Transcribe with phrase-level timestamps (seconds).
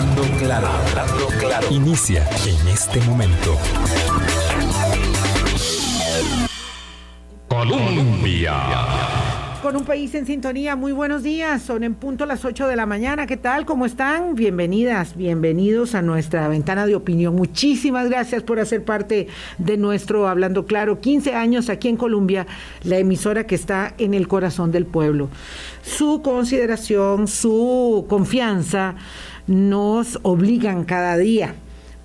[0.00, 1.66] Hablando claro, hablando claro.
[1.70, 3.58] Inicia en este momento.
[7.46, 8.54] Colombia.
[9.60, 11.60] Con un país en sintonía, muy buenos días.
[11.60, 13.26] Son en punto las 8 de la mañana.
[13.26, 13.66] ¿Qué tal?
[13.66, 14.34] ¿Cómo están?
[14.34, 17.36] Bienvenidas, bienvenidos a nuestra ventana de opinión.
[17.36, 19.28] Muchísimas gracias por hacer parte
[19.58, 21.02] de nuestro Hablando Claro.
[21.02, 22.46] 15 años aquí en Colombia,
[22.84, 25.28] la emisora que está en el corazón del pueblo.
[25.82, 28.94] Su consideración, su confianza
[29.50, 31.56] nos obligan cada día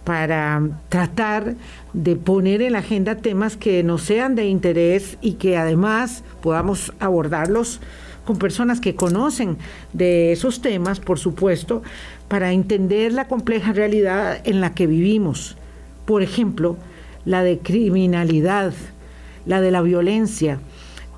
[0.03, 1.53] para tratar
[1.93, 6.91] de poner en la agenda temas que nos sean de interés y que además podamos
[6.99, 7.81] abordarlos
[8.25, 9.57] con personas que conocen
[9.93, 11.83] de esos temas, por supuesto,
[12.27, 15.55] para entender la compleja realidad en la que vivimos.
[16.07, 16.77] Por ejemplo,
[17.25, 18.73] la de criminalidad,
[19.45, 20.59] la de la violencia.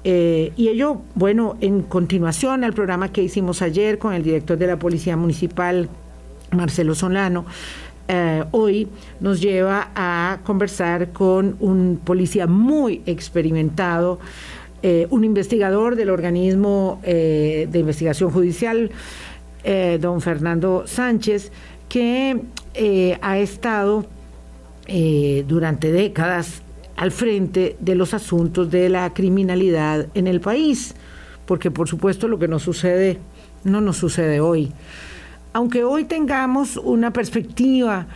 [0.04, 4.68] Eh, y ello, bueno, en continuación al programa que hicimos ayer con el director de
[4.68, 5.90] la Policía Municipal,
[6.52, 7.46] Marcelo Solano,
[8.08, 8.88] eh, hoy
[9.20, 14.20] nos lleva a conversar con un policía muy experimentado,
[14.82, 18.92] eh, un investigador del organismo eh, de investigación judicial,
[20.00, 21.52] don Fernando Sánchez,
[21.90, 22.40] que
[23.22, 24.06] ha estado
[25.46, 26.62] durante décadas
[26.96, 30.96] al frente de los asuntos de la criminalidad en el país,
[31.46, 33.18] porque por supuesto lo que nos sucede
[33.66, 34.72] no nos sucede hoy
[35.54, 38.08] aunque hoy tengamos una perspectiva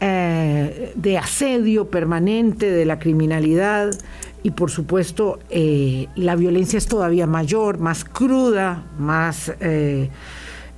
[0.00, 3.94] eh, de asedio permanente de la criminalidad
[4.42, 10.10] y por supuesto eh, la violencia es todavía mayor, más cruda, más eh,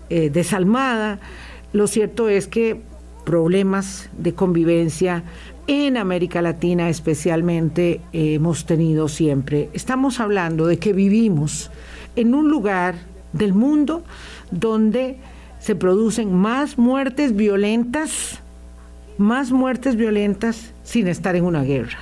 [0.08, 1.18] desalmada,
[1.72, 2.82] lo cierto es que
[3.24, 5.24] problemas de convivencia
[5.66, 9.70] en América Latina especialmente hemos tenido siempre.
[9.72, 11.70] Estamos hablando de que vivimos
[12.14, 12.94] en un lugar
[13.32, 14.04] del mundo
[14.50, 15.16] donde
[15.64, 18.38] se producen más muertes violentas,
[19.16, 21.96] más muertes violentas sin estar en una guerra.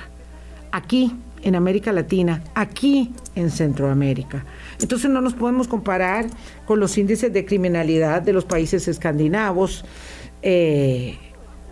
[0.73, 4.43] Aquí, en América Latina, aquí en Centroamérica.
[4.81, 6.25] Entonces no nos podemos comparar
[6.65, 9.85] con los índices de criminalidad de los países escandinavos.
[10.41, 11.17] Eh,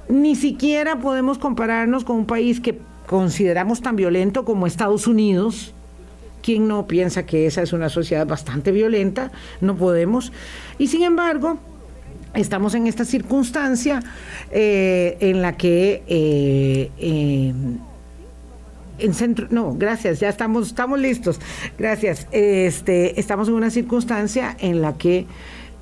[0.08, 5.74] ni siquiera podemos compararnos con un país que consideramos tan violento como Estados Unidos.
[6.42, 9.30] ¿Quién no piensa que esa es una sociedad bastante violenta?
[9.60, 10.32] No podemos.
[10.80, 11.60] Y sin embargo,
[12.34, 14.02] estamos en esta circunstancia
[14.52, 17.54] eh, en la que eh,
[19.00, 21.40] en centro no gracias ya estamos estamos listos.
[21.78, 22.28] Gracias.
[22.32, 25.26] Este estamos en una circunstancia en la que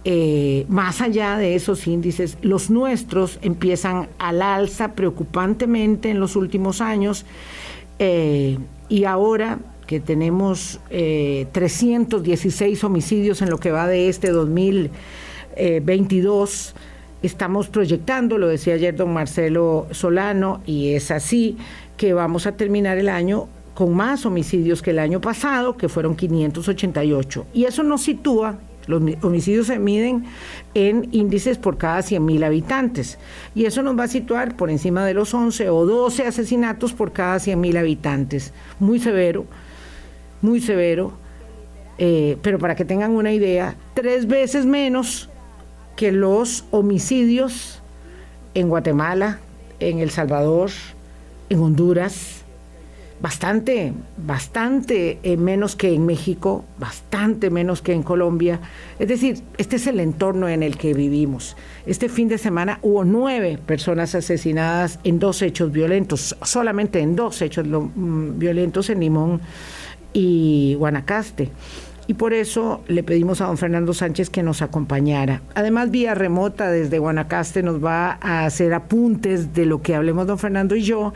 [0.06, 6.81] eh, más allá de esos índices los nuestros empiezan al alza preocupantemente en los últimos
[6.81, 7.26] años
[8.02, 14.90] y ahora que tenemos 316 homicidios en lo que va de este 2000
[15.56, 16.80] 22 eh,
[17.22, 21.58] estamos proyectando, lo decía ayer don Marcelo Solano, y es así
[21.98, 26.16] que vamos a terminar el año con más homicidios que el año pasado, que fueron
[26.16, 27.46] 588.
[27.54, 30.26] Y eso nos sitúa, los homicidios se miden
[30.74, 33.20] en índices por cada 100.000 habitantes.
[33.56, 37.14] Y eso nos va a situar por encima de los 11 o 12 asesinatos por
[37.14, 38.54] cada 100.000 habitantes.
[38.80, 39.46] Muy severo,
[40.42, 41.14] muy severo.
[41.98, 45.30] Eh, pero para que tengan una idea, tres veces menos
[46.00, 47.82] que los homicidios
[48.54, 49.40] en Guatemala,
[49.82, 50.70] en El Salvador,
[51.50, 52.44] en Honduras,
[53.22, 58.62] bastante, bastante eh, menos que en México, bastante menos que en Colombia.
[58.98, 61.58] Es decir, este es el entorno en el que vivimos.
[61.86, 67.42] Este fin de semana hubo nueve personas asesinadas en dos hechos violentos, solamente en dos
[67.42, 69.42] hechos mm, violentos en Limón
[70.14, 71.50] y Guanacaste
[72.09, 75.44] y por eso le pedimos a don Fernando Sánchez que nos acompañara.
[75.53, 80.40] Además, vía remota desde Guanacaste nos va a hacer apuntes de lo que hablemos don
[80.40, 81.14] Fernando y yo.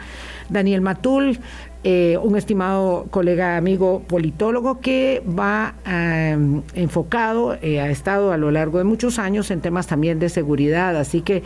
[0.49, 1.39] Daniel Matul,
[1.83, 8.51] eh, un estimado colega amigo politólogo que va em, enfocado, eh, ha estado a lo
[8.51, 11.41] largo de muchos años en temas también de seguridad, así que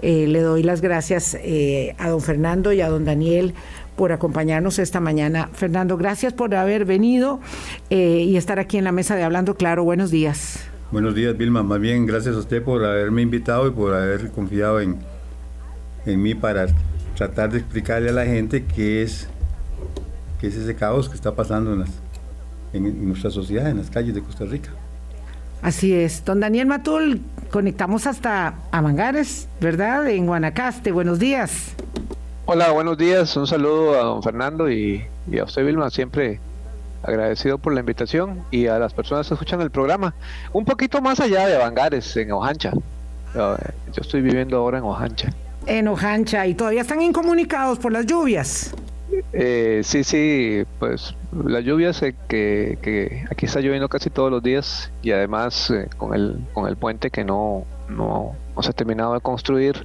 [0.00, 1.36] eh, le doy las gracias
[1.98, 3.52] a don Fernando y a don Daniel
[3.96, 5.48] por acompañarnos esta mañana.
[5.52, 7.40] Fernando, gracias por haber venido
[7.90, 9.84] eh, y estar aquí en la mesa de Hablando Claro.
[9.84, 10.60] Buenos días.
[10.92, 11.62] Buenos días, Vilma.
[11.62, 14.98] Más bien, gracias a usted por haberme invitado y por haber confiado en,
[16.04, 16.66] en mí para
[17.16, 19.28] tratar de explicarle a la gente qué es,
[20.40, 21.84] qué es ese caos que está pasando en,
[22.72, 24.70] en nuestra sociedad, en las calles de Costa Rica.
[25.62, 26.24] Así es.
[26.24, 27.20] Don Daniel Matul,
[27.50, 30.08] conectamos hasta a Mangares, ¿verdad?
[30.08, 30.92] En Guanacaste.
[30.92, 31.74] Buenos días.
[32.48, 33.36] Hola, buenos días.
[33.36, 35.04] Un saludo a don Fernando y,
[35.36, 36.38] a usted, Vilma, siempre
[37.02, 40.14] agradecido por la invitación y a las personas que escuchan el programa.
[40.52, 42.70] Un poquito más allá de Bangares, en Ojancha.
[43.34, 43.56] yo
[44.00, 45.32] estoy viviendo ahora en Ojancha.
[45.66, 48.72] En Ojancha, ¿y todavía están incomunicados por las lluvias?
[49.32, 54.40] Eh, sí, sí, pues la lluvia sé que, que, aquí está lloviendo casi todos los
[54.40, 58.72] días y además eh, con, el, con el puente que no, no, no se ha
[58.72, 59.84] terminado de construir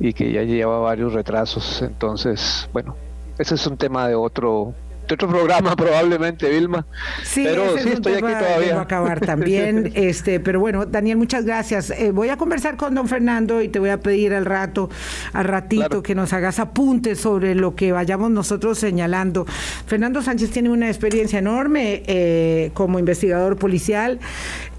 [0.00, 1.82] y que ya lleva varios retrasos.
[1.82, 2.96] Entonces, bueno,
[3.38, 4.74] ese es un tema de otro
[5.14, 6.86] otro programa probablemente, Vilma.
[7.22, 8.80] Sí, pero sí, estoy aquí todavía.
[8.80, 11.90] acabar también, este, pero bueno, Daniel, muchas gracias.
[11.90, 14.90] Eh, voy a conversar con don Fernando y te voy a pedir al rato,
[15.32, 19.46] al ratito, que nos hagas apuntes sobre lo que vayamos nosotros señalando.
[19.86, 24.18] Fernando Sánchez tiene una experiencia enorme eh, como investigador policial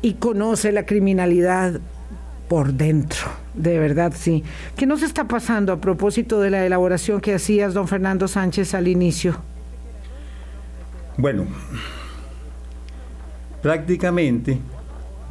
[0.01, 1.81] y conoce la criminalidad
[2.49, 4.43] por dentro, de verdad sí.
[4.75, 8.87] ¿Qué nos está pasando a propósito de la elaboración que hacías, don Fernando Sánchez, al
[8.87, 9.37] inicio?
[11.15, 11.45] Bueno,
[13.61, 14.57] prácticamente,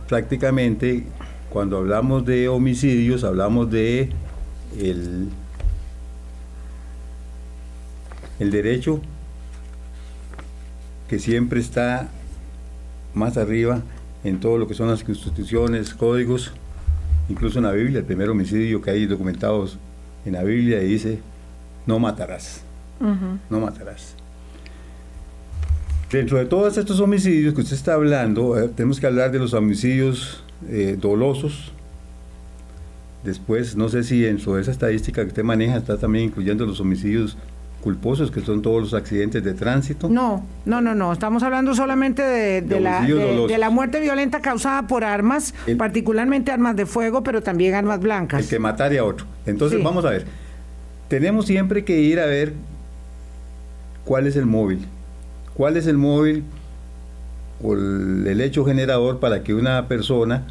[0.08, 1.06] prácticamente,
[1.50, 4.10] cuando hablamos de homicidios, hablamos de
[4.78, 5.28] el,
[8.38, 9.00] el derecho
[11.08, 12.10] que siempre está
[13.14, 13.82] más arriba
[14.22, 16.52] en todo lo que son las constituciones, códigos,
[17.28, 19.78] incluso en la Biblia, el primer homicidio que hay documentados
[20.24, 21.20] en la Biblia dice,
[21.86, 22.62] no matarás,
[23.50, 24.14] no matarás.
[26.10, 29.52] Dentro de todos estos homicidios que usted está hablando, eh, tenemos que hablar de los
[29.52, 31.72] homicidios eh, dolosos.
[33.24, 37.36] Después, no sé si en esa estadística que usted maneja está también incluyendo los homicidios
[37.82, 40.08] culposos, que son todos los accidentes de tránsito.
[40.08, 41.12] No, no, no, no.
[41.12, 46.86] Estamos hablando solamente de, la, de, la, muerte violenta causada por armas, particularmente armas de
[46.86, 48.42] fuego, pero también armas blancas.
[48.42, 49.26] El que mataría a otro.
[49.46, 50.26] Entonces, vamos a ver.
[51.08, 52.52] Tenemos siempre que ir a ver
[54.04, 54.86] cuál es el móvil
[55.58, 56.44] cuál es el móvil
[57.60, 60.44] o el, hecho generador para que una persona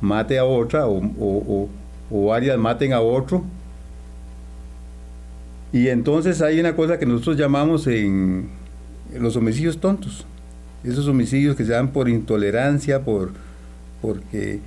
[0.00, 1.68] mate a otra o,
[2.08, 3.42] varias maten a otro.
[5.72, 8.48] Y entonces hay una cosa que nosotros llamamos en,
[9.18, 10.26] los homicidios tontos.
[10.84, 13.30] Esos homicidios que se dan por intolerancia, por
[14.00, 14.60] porque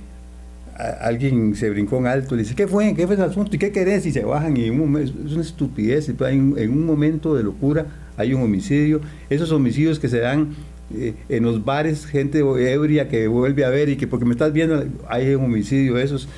[1.00, 2.94] alguien se brincó en alto y dice, ¿qué fue?
[2.94, 3.54] ¿Qué fue ese asunto?
[3.54, 4.06] ¿Y qué querés?
[4.06, 6.08] Y se bajan y en un es una estupidez.
[6.08, 7.86] En un momento de locura
[8.16, 9.00] hay un homicidio.
[9.30, 10.54] Esos homicidios que se dan
[10.94, 14.52] eh, en los bares, gente ebria que vuelve a ver y que porque me estás
[14.52, 15.98] viendo hay un homicidio.
[15.98, 16.28] Esos.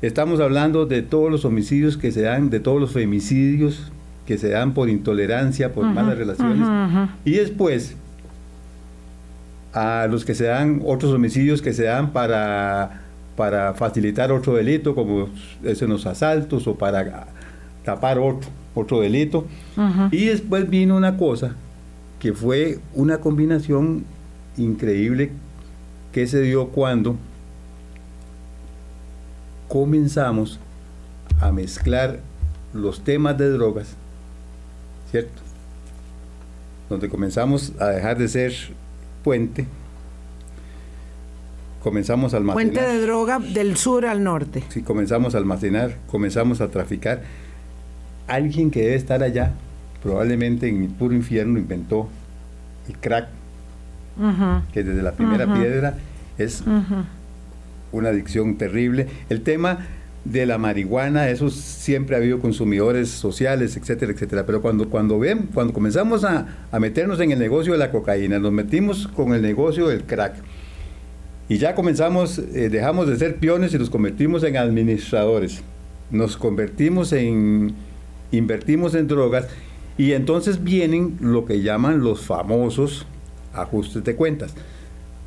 [0.00, 3.90] Estamos hablando de todos los homicidios que se dan, de todos los femicidios
[4.26, 6.66] que se dan por intolerancia, por malas relaciones.
[7.24, 7.96] Y después,
[9.72, 13.02] a los que se dan, otros homicidios que se dan para,
[13.36, 15.28] para facilitar otro delito, como
[15.62, 17.26] es en los asaltos o para
[17.84, 19.46] tapar otro otro delito.
[20.10, 21.54] Y después vino una cosa
[22.18, 24.04] que fue una combinación
[24.56, 25.30] increíble
[26.12, 27.16] que se dio cuando
[29.68, 30.60] comenzamos
[31.40, 32.20] a mezclar
[32.72, 33.96] los temas de drogas,
[35.14, 35.42] ¿cierto?
[36.90, 38.52] Donde comenzamos a dejar de ser
[39.22, 39.64] puente,
[41.84, 42.72] comenzamos a almacenar.
[42.72, 44.64] Puente de droga del sur al norte.
[44.70, 47.22] Sí, comenzamos a almacenar, comenzamos a traficar
[48.26, 49.52] alguien que debe estar allá,
[50.02, 52.08] probablemente en el puro infierno, inventó
[52.88, 53.28] el crack,
[54.72, 55.96] que desde la primera piedra
[56.38, 56.64] es
[57.92, 59.06] una adicción terrible.
[59.28, 59.78] El tema
[60.24, 64.46] de la marihuana, eso siempre ha habido consumidores sociales, etcétera, etcétera.
[64.46, 66.46] Pero cuando, cuando ven, cuando comenzamos a,
[66.80, 70.36] meternos en el negocio de la cocaína, nos metimos con el negocio del crack.
[71.48, 75.62] Y ya comenzamos, eh, dejamos de ser peones y nos convertimos en administradores.
[76.10, 77.74] Nos convertimos en
[78.32, 79.46] invertimos en drogas
[79.96, 83.06] y entonces vienen lo que llaman los famosos
[83.52, 84.54] ajustes de cuentas.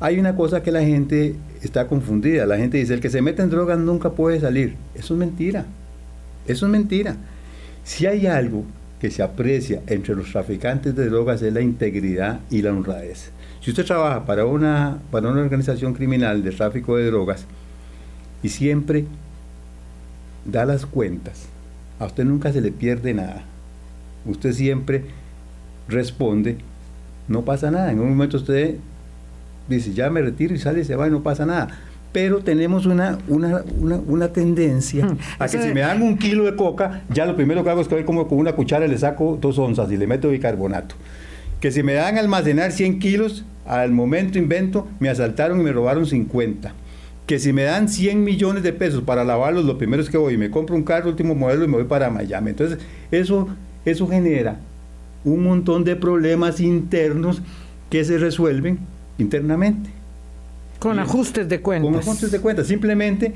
[0.00, 2.46] Hay una cosa que la gente está confundida.
[2.46, 4.76] La gente dice, el que se mete en drogas nunca puede salir.
[4.94, 5.66] Eso es mentira.
[6.46, 7.16] Eso es mentira.
[7.82, 8.64] Si hay algo
[9.00, 13.30] que se aprecia entre los traficantes de drogas es la integridad y la honradez.
[13.60, 17.44] Si usted trabaja para una, para una organización criminal de tráfico de drogas
[18.42, 19.04] y siempre
[20.44, 21.46] da las cuentas,
[21.98, 23.44] a usted nunca se le pierde nada.
[24.26, 25.04] Usted siempre
[25.88, 26.58] responde,
[27.28, 27.90] no pasa nada.
[27.92, 28.76] En un momento usted
[29.68, 31.68] dice, ya me retiro y sale y se va y no pasa nada.
[32.12, 33.62] Pero tenemos una, una,
[34.06, 35.18] una, tendencia hmm.
[35.38, 37.88] a que si me dan un kilo de coca, ya lo primero que hago es
[37.88, 40.94] que como con una cuchara le saco dos onzas y le meto bicarbonato.
[41.60, 46.06] Que si me dan almacenar 100 kilos, al momento invento, me asaltaron y me robaron
[46.06, 46.72] 50
[47.28, 50.32] que si me dan 100 millones de pesos para lavarlos, lo primero es que voy
[50.32, 52.50] y me compro un carro último modelo y me voy para Miami.
[52.50, 52.78] Entonces,
[53.10, 53.48] eso,
[53.84, 54.58] eso genera
[55.26, 57.42] un montón de problemas internos
[57.90, 58.78] que se resuelven
[59.18, 59.90] internamente.
[60.78, 61.90] Con ajustes de cuentas.
[61.90, 62.66] Con ajustes de cuentas.
[62.66, 63.34] Simplemente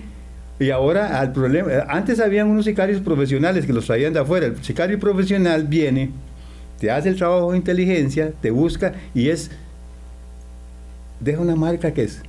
[0.59, 4.47] Y ahora al problema, antes habían unos sicarios profesionales que los traían de afuera.
[4.47, 6.11] El sicario profesional viene,
[6.79, 9.51] te hace el trabajo de inteligencia, te busca y es,
[11.21, 12.23] deja una marca que es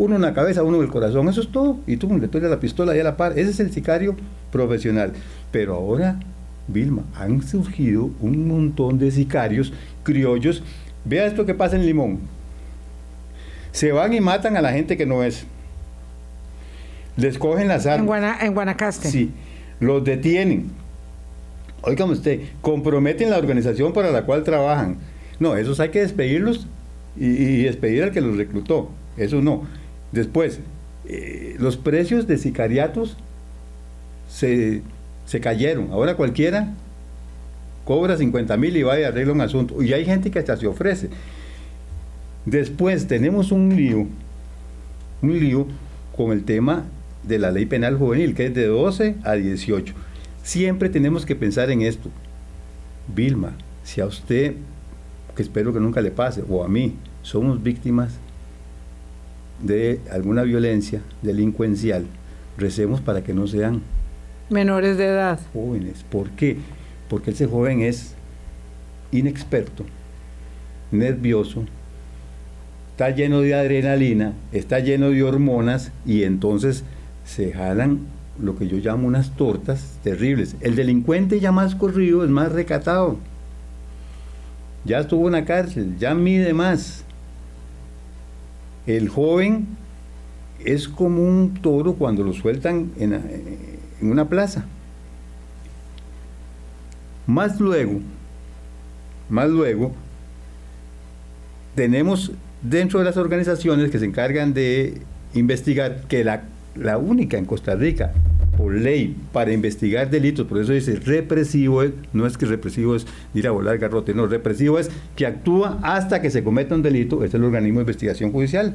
[0.00, 1.78] uno en la cabeza, uno en el corazón, eso es todo.
[1.86, 3.38] Y tú le tomas la pistola y a la par.
[3.38, 4.16] Ese es el sicario
[4.50, 5.12] profesional.
[5.52, 6.18] Pero ahora,
[6.68, 10.62] Vilma, han surgido un montón de sicarios criollos.
[11.04, 12.20] Vea esto que pasa en Limón.
[13.72, 15.44] Se van y matan a la gente que no es.
[17.16, 18.42] Les cogen las armas.
[18.42, 19.10] En, Guanacaste.
[19.10, 19.30] Sí.
[19.78, 20.70] Los detienen.
[21.82, 24.98] Oigan usted, comprometen la organización para la cual trabajan.
[25.38, 26.66] No, esos hay que despedirlos
[27.16, 28.90] y, y despedir al que los reclutó.
[29.16, 29.66] Eso no.
[30.12, 30.60] Después,
[31.12, 33.16] eh, los precios de sicariatos
[34.28, 34.82] se,
[35.40, 35.90] cayeron.
[35.90, 36.72] Ahora cualquiera
[37.84, 39.82] cobra 50 mil y va y arregla un asunto.
[39.82, 41.10] Y hay gente que hasta se ofrece.
[42.46, 44.06] Después tenemos un lío,
[45.22, 45.66] un lío
[46.16, 46.84] con el tema
[47.22, 49.94] de la ley penal juvenil, que es de 12 a 18.
[50.42, 52.08] Siempre tenemos que pensar en esto.
[53.14, 53.52] Vilma,
[53.84, 54.54] si a usted,
[55.36, 58.18] que espero que nunca le pase, o a mí, somos víctimas
[59.62, 62.06] de alguna violencia delincuencial,
[62.56, 63.82] recemos para que no sean
[64.48, 65.38] menores de edad.
[65.52, 66.04] Jóvenes.
[66.10, 66.56] ¿Por qué?
[67.08, 68.14] Porque ese joven es
[69.12, 69.84] inexperto,
[70.90, 71.64] nervioso,
[73.00, 76.84] está lleno de adrenalina, está lleno de hormonas y entonces
[77.24, 78.00] se jalan
[78.38, 80.54] lo que yo llamo unas tortas terribles.
[80.60, 83.16] El delincuente ya más corrido es más recatado.
[84.84, 87.02] Ya estuvo en la cárcel, ya mide más.
[88.86, 89.66] El joven
[90.62, 93.18] es como un toro cuando lo sueltan en,
[94.02, 94.66] una plaza.
[97.26, 97.98] Más luego,
[99.30, 99.92] más luego,
[101.74, 105.00] tenemos dentro de las organizaciones que se encargan de
[105.34, 106.42] investigar, que la,
[106.74, 108.12] la única en Costa Rica,
[108.56, 113.46] por ley, para investigar delitos, por eso dice represivo, no es que represivo es ir
[113.46, 117.32] a volar garrote, no, represivo es que actúa hasta que se cometa un delito, es
[117.32, 118.74] el organismo de investigación judicial.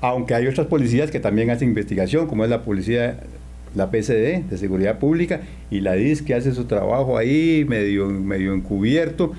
[0.00, 3.20] Aunque hay otras policías que también hacen investigación, como es la policía,
[3.74, 8.54] la PCD, de Seguridad Pública, y la DIS, que hace su trabajo ahí, medio, medio
[8.54, 9.32] encubierto.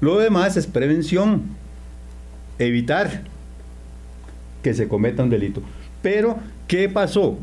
[0.00, 1.42] Lo demás es prevención,
[2.66, 3.22] evitar
[4.62, 5.62] que se cometa un delito.
[6.02, 7.38] Pero, ¿qué pasó?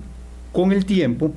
[0.52, 1.32] Con el tiempo,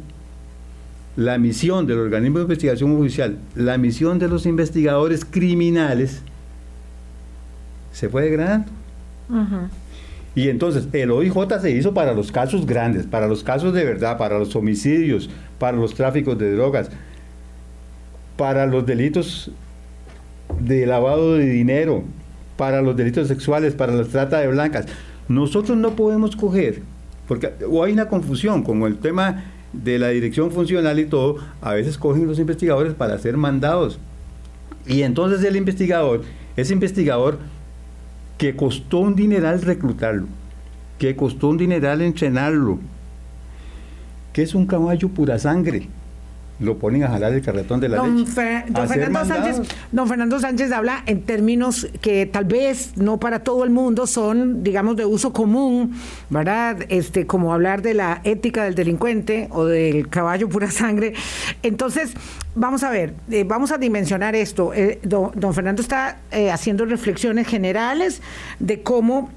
[1.17, 6.23] la misión del organismo de investigación judicial, la misión de los investigadores criminales,
[7.93, 8.71] se fue degradando.
[10.35, 14.17] Y entonces el OIJ se hizo para los casos grandes, para los casos de verdad,
[14.17, 16.91] para los homicidios, para los tráficos de drogas,
[18.37, 19.51] para los delitos
[20.59, 22.05] de lavado de dinero,
[22.63, 24.87] para los delitos sexuales, para la trata de blancas.
[25.27, 26.81] Nosotros no podemos coger,
[27.27, 31.73] porque o hay una confusión con el tema de la dirección funcional y todo, a
[31.73, 33.99] veces cogen los investigadores para hacer mandados.
[34.87, 36.23] Y entonces el investigador,
[36.57, 37.41] ese investigador
[38.39, 40.29] que costó un dineral reclutarlo,
[41.01, 42.79] que costó un dineral entrenarlo,
[44.33, 45.89] que es un caballo pura sangre.
[46.63, 48.65] Lo ponen a jalar el carretón de la don leche.
[48.69, 53.65] don, Fernando Sánchez, don Fernando Sánchez habla en términos que tal vez no para todo
[53.65, 55.95] el mundo son, digamos, de uso común,
[56.31, 56.79] ¿verdad?
[56.89, 61.15] Este, como hablar de la ética del delincuente o del caballo pura sangre.
[61.63, 62.15] Entonces,
[62.55, 64.75] Vamos a ver, eh, vamos a dimensionar esto.
[64.75, 68.21] Eh, don, Fernando está eh, haciendo reflexiones generales
[68.59, 69.31] de cómo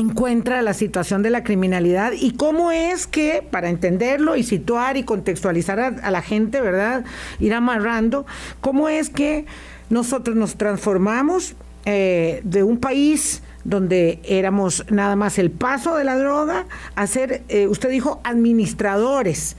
[0.00, 5.04] encuentra la situación de la criminalidad y cómo es que, para entenderlo y situar y
[5.04, 7.04] contextualizar a, la gente, ¿verdad?
[7.38, 8.26] Ir amarrando,
[8.60, 9.46] cómo es que
[9.88, 11.54] nosotros nos transformamos
[11.84, 17.90] de un país donde éramos nada más el paso de la droga a ser, usted
[17.90, 19.56] dijo, administradores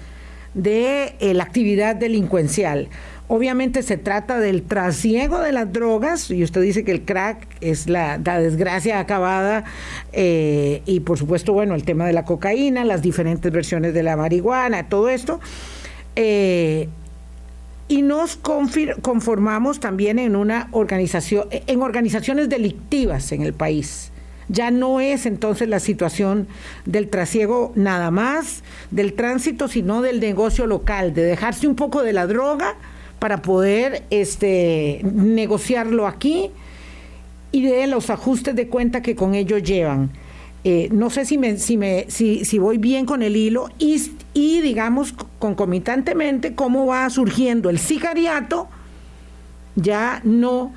[0.53, 2.89] de eh, la actividad delincuencial.
[3.33, 7.87] Obviamente se trata del trasiego de las drogas, y usted dice que el crack es
[7.87, 9.63] la, desgracia acabada,
[10.11, 14.17] eh, y por supuesto, bueno, el tema de la cocaína, las diferentes versiones de la
[14.17, 15.39] marihuana, todo esto.
[16.17, 16.89] Eh,
[17.87, 24.11] y nos conformamos también en una organización, en organizaciones delictivas en el país.
[24.49, 26.49] Ya no es entonces la situación
[26.83, 28.61] del trasiego nada más,
[28.91, 32.75] del tránsito, sino del negocio local, de dejarse un poco de la droga
[33.21, 36.49] para poder este, negociarlo aquí
[37.51, 40.09] y de los ajustes de cuenta que con ello llevan.
[40.63, 44.01] Eh, no sé si, me, si, me, si, si, voy bien con el hilo y,
[44.33, 48.69] y, digamos, concomitantemente, cómo va surgiendo el sicariato,
[49.75, 50.73] ya no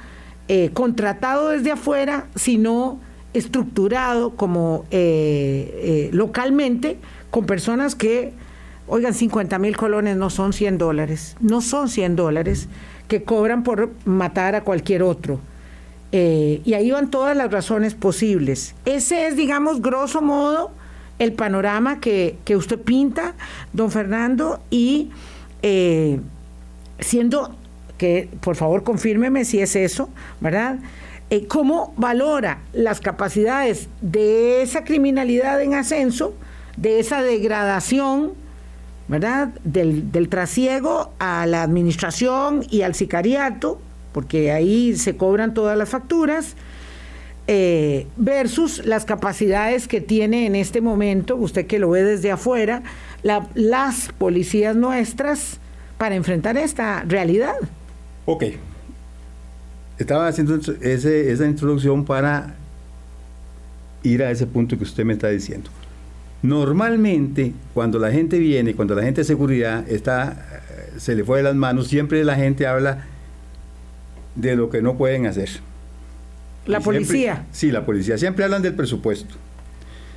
[0.49, 3.01] eh, contratado desde afuera, sino
[3.33, 6.99] estructurado como eh, localmente
[7.31, 8.35] con personas que,
[8.87, 12.69] oigan, 50 mil colones no son 100 dólares, no son 100 dólares
[13.09, 15.41] que cobran por matar a cualquier otro.
[16.13, 18.75] Eh, y ahí van todas las razones posibles.
[18.85, 20.71] Ese es, digamos, grosso modo,
[21.19, 23.35] el panorama que, usted pinta,
[23.73, 25.11] don Fernando, y
[25.63, 26.21] eh,
[27.01, 27.57] siendo
[27.99, 30.09] que, por favor, confírmeme si es eso,
[30.41, 30.79] ¿verdad?
[31.31, 36.35] Eh, ¿Cómo valora las capacidades de esa criminalidad en ascenso,
[36.77, 38.35] de esa degradación,
[39.09, 39.49] ¿verdad?
[39.65, 43.81] Del, del trasiego a la administración y al sicariato,
[44.13, 46.57] porque ahí se cobran todas las facturas,
[47.47, 52.83] eh, versus las capacidades que tiene en este momento, usted que lo ve desde afuera,
[53.23, 55.59] las policías nuestras
[55.99, 57.55] para enfrentar esta realidad.
[58.25, 58.45] Ok.
[59.99, 62.55] Estaba haciendo esa introducción para
[64.03, 65.71] ir a ese punto que usted me está diciendo.
[66.45, 70.63] Normalmente, cuando la gente viene, cuando la gente de seguridad está,
[70.99, 73.07] se le fue de las manos, siempre la gente habla
[74.35, 75.49] de lo que no pueden hacer
[76.67, 77.47] la policía.
[77.51, 78.19] sí, la policía.
[78.19, 79.35] Siempre hablan del presupuesto.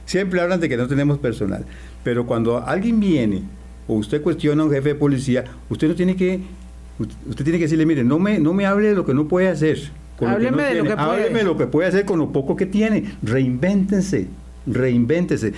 [0.05, 1.65] Siempre hablan de que no tenemos personal.
[2.03, 3.43] Pero cuando alguien viene
[3.87, 6.41] o usted cuestiona a un jefe de policía, usted no tiene que
[6.99, 9.49] usted tiene que decirle, mire, no me no me hable de lo que no puede
[9.49, 9.77] hacer.
[10.19, 11.09] Hábleme de lo que puede.
[11.09, 13.11] Hábleme de lo que puede hacer con lo poco que tiene.
[13.21, 14.27] Reinvéntense.
[14.65, 15.53] Reinvéntense.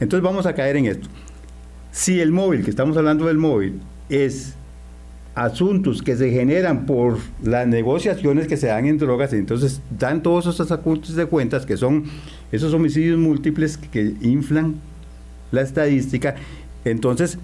[0.00, 1.08] Entonces vamos a caer en esto.
[1.90, 4.54] Si el móvil, que estamos hablando del móvil, es
[5.34, 10.46] asuntos que se generan por las negociaciones que se dan en drogas, entonces dan todos
[10.46, 12.04] esos ajustes de cuentas que son
[12.52, 14.76] esos homicidios múltiples que inflan
[15.50, 16.36] la estadística.
[16.84, 17.38] Entonces,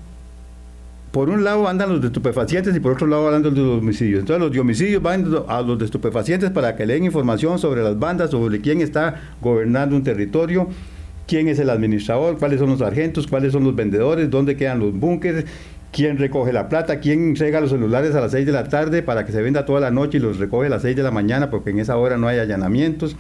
[1.11, 4.21] por un lado andan los de estupefacientes y por otro lado andan los de homicidios.
[4.21, 7.99] Entonces los de homicidios van a los de estupefacientes para que den información sobre las
[7.99, 10.69] bandas, sobre quién está gobernando un territorio,
[11.31, 14.93] quién es el administrador, cuáles son los sargentos, cuáles son los vendedores, dónde quedan los
[14.93, 15.45] búnkeres,
[15.93, 19.25] quién recoge la plata, quién entrega los celulares a las 6 de la tarde para
[19.25, 21.49] que se venda toda la noche y los recoge a las 6 de la mañana
[21.49, 23.15] porque en esa hora no hay allanamientos.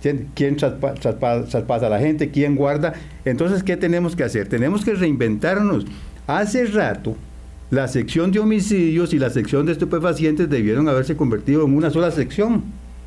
[0.00, 2.30] ¿Quién traspasa a la gente?
[2.30, 2.94] ¿Quién guarda?
[3.26, 4.48] Entonces, ¿qué tenemos que hacer?
[4.48, 5.84] Tenemos que reinventarnos.
[6.26, 7.14] Hace rato,
[7.70, 12.10] la sección de homicidios y la sección de estupefacientes debieron haberse convertido en una sola
[12.10, 12.64] sección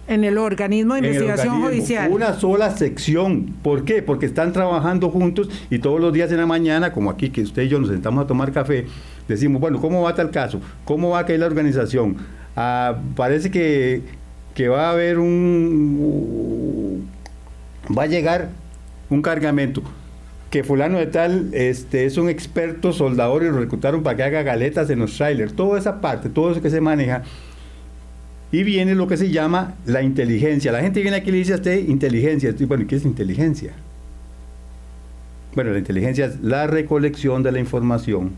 [0.07, 2.11] en el organismo de investigación judicial.
[2.11, 3.55] Una sola sección.
[3.61, 4.03] ¿Por qué?
[4.03, 7.63] Porque están trabajando juntos y todos los días en la mañana, como aquí que usted
[7.63, 8.85] y yo nos sentamos a tomar café,
[9.27, 10.61] decimos, bueno, ¿cómo va tal caso?
[10.85, 12.17] ¿Cómo va a caer la organización?
[12.55, 14.03] Ah, parece que,
[14.53, 17.09] que va a haber un...
[17.97, 18.49] va a llegar
[19.09, 19.83] un cargamento
[20.49, 24.41] que fulano de tal este, es un experto soldador y lo reclutaron para que haga
[24.41, 25.53] galetas en los trailers.
[25.53, 27.23] Toda esa parte, todo eso que se maneja,
[28.51, 30.71] y viene lo que se llama la inteligencia.
[30.71, 32.53] La gente viene aquí y le dice a usted inteligencia.
[32.67, 33.73] Bueno, ¿qué es inteligencia?
[35.55, 38.31] Bueno, la inteligencia es la recolección de la información,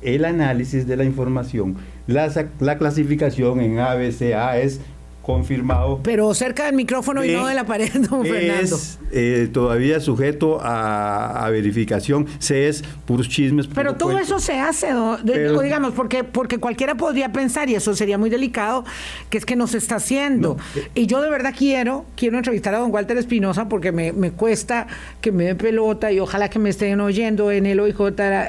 [0.00, 4.80] el análisis de la información, la, la clasificación en A, es
[5.24, 6.00] confirmado.
[6.02, 8.76] Pero cerca del micrófono y no de la pared, don Fernando.
[8.76, 13.66] Es eh, todavía sujeto a, verificación, se es puros chismes.
[13.68, 14.88] Pero todo eso se hace,
[15.24, 18.84] digamos, porque, porque cualquiera podría pensar, y eso sería muy delicado,
[19.30, 20.56] que es que no se está haciendo.
[20.76, 20.88] Eh.
[20.94, 24.86] y yo de verdad quiero, quiero entrevistar a don Walter Espinosa porque me, me cuesta
[25.20, 27.94] que me dé pelota y ojalá que me estén oyendo en el OIJ.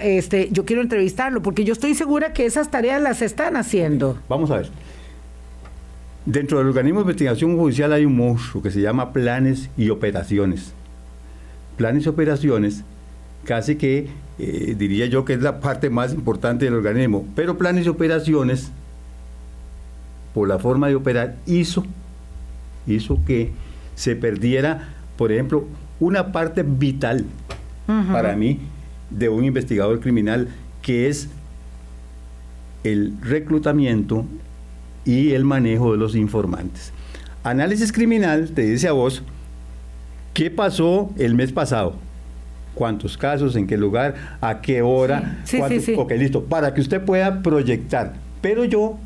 [0.02, 4.18] Este, yo quiero entrevistarlo porque yo estoy segura que esas tareas las están haciendo.
[4.28, 4.70] Vamos a ver.
[6.26, 10.74] Dentro del organismo de investigación judicial hay un monstruo que se llama planes y operaciones.
[11.78, 12.84] Planes y operaciones,
[13.44, 14.08] casi que
[14.40, 18.72] eh, diría yo que es la parte más importante del organismo, pero planes y operaciones,
[20.34, 21.86] por la forma de operar, hizo,
[22.88, 23.52] hizo que
[23.94, 25.66] se perdiera, por ejemplo,
[26.00, 27.26] una parte vital
[27.86, 28.60] para mí
[29.12, 30.50] de un investigador criminal,
[30.82, 31.30] que es
[32.84, 34.26] el reclutamiento,
[35.06, 36.92] y el manejo de los informantes.
[37.44, 39.22] Análisis criminal te dice a vos
[40.34, 41.96] qué pasó el mes pasado,
[42.74, 45.42] cuántos casos, en qué lugar, a qué hora.
[45.46, 48.14] Sí, sí, sí, ok, listo, para que usted pueda proyectar.
[48.42, 48.98] Pero yo,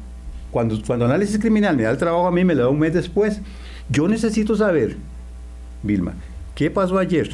[0.51, 2.93] cuando, cuando análisis criminal me da el trabajo a mí, me lo da un mes
[2.93, 3.41] después.
[3.89, 4.97] Yo necesito saber,
[5.83, 6.13] Vilma,
[6.55, 7.29] ¿qué pasó ayer?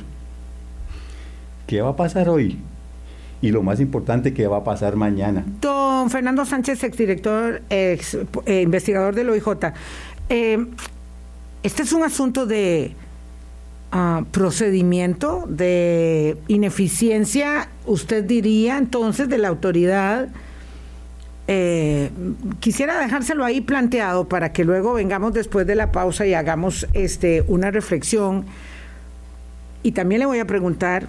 [1.67, 2.57] ¿Qué va a pasar hoy?
[3.41, 5.43] Y lo más importante que va a pasar mañana.
[5.61, 9.73] Don Fernando Sánchez, exdirector, ex, eh, investigador del OIJ.
[10.29, 10.65] Eh,
[11.63, 12.95] este es un asunto de
[13.91, 20.29] ah, procedimiento, de ineficiencia, usted diría entonces, de la autoridad.
[21.47, 22.09] Eh,
[22.59, 27.43] quisiera dejárselo ahí planteado para que luego vengamos después de la pausa y hagamos este,
[27.47, 28.45] una reflexión.
[29.83, 31.07] Y también le voy a preguntar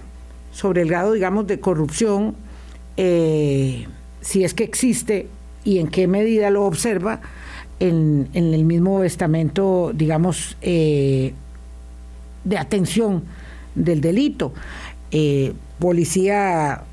[0.57, 2.35] sobre el grado, digamos, de corrupción,
[2.97, 3.85] eh,
[4.21, 5.27] si es que existe
[5.63, 7.21] y en qué medida lo observa
[7.79, 11.35] en, el mismo estamento, digamos, eh,
[12.43, 13.23] de atención
[13.75, 14.51] del delito.
[15.11, 16.85] Eh, policía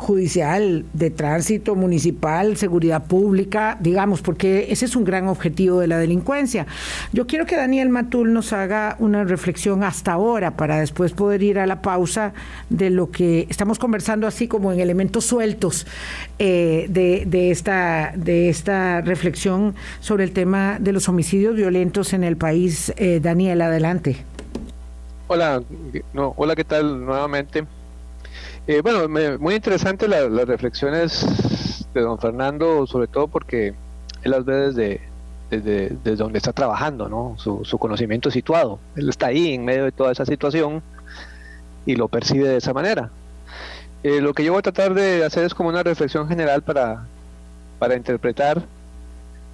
[0.00, 5.98] judicial, de tránsito municipal, seguridad pública, digamos, porque ese es un gran objetivo de la
[5.98, 6.66] delincuencia.
[7.12, 11.58] Yo quiero que Daniel Matul nos haga una reflexión hasta ahora para después poder ir
[11.58, 12.32] a la pausa
[12.70, 15.86] de lo que estamos conversando así como en elementos sueltos
[16.38, 22.36] eh, de, esta, de esta reflexión sobre el tema de los homicidios violentos en el
[22.36, 22.92] país.
[22.96, 24.16] Eh, Daniel, adelante.
[25.28, 25.62] Hola,
[26.12, 27.64] no, hola, ¿qué tal nuevamente?
[28.70, 29.08] Eh, bueno,
[29.40, 31.26] muy interesante las reflexiones
[31.92, 33.74] de don Fernando, sobre todo porque
[34.22, 35.00] él las ve desde,
[35.50, 37.34] desde, donde está trabajando, ¿no?
[37.36, 38.78] Su, conocimiento situado.
[38.94, 40.84] Él está ahí en medio de toda esa situación
[41.84, 43.10] y lo percibe de esa manera.
[44.04, 47.08] Eh, lo que yo voy a tratar de hacer es como una reflexión general para,
[47.80, 48.62] para interpretar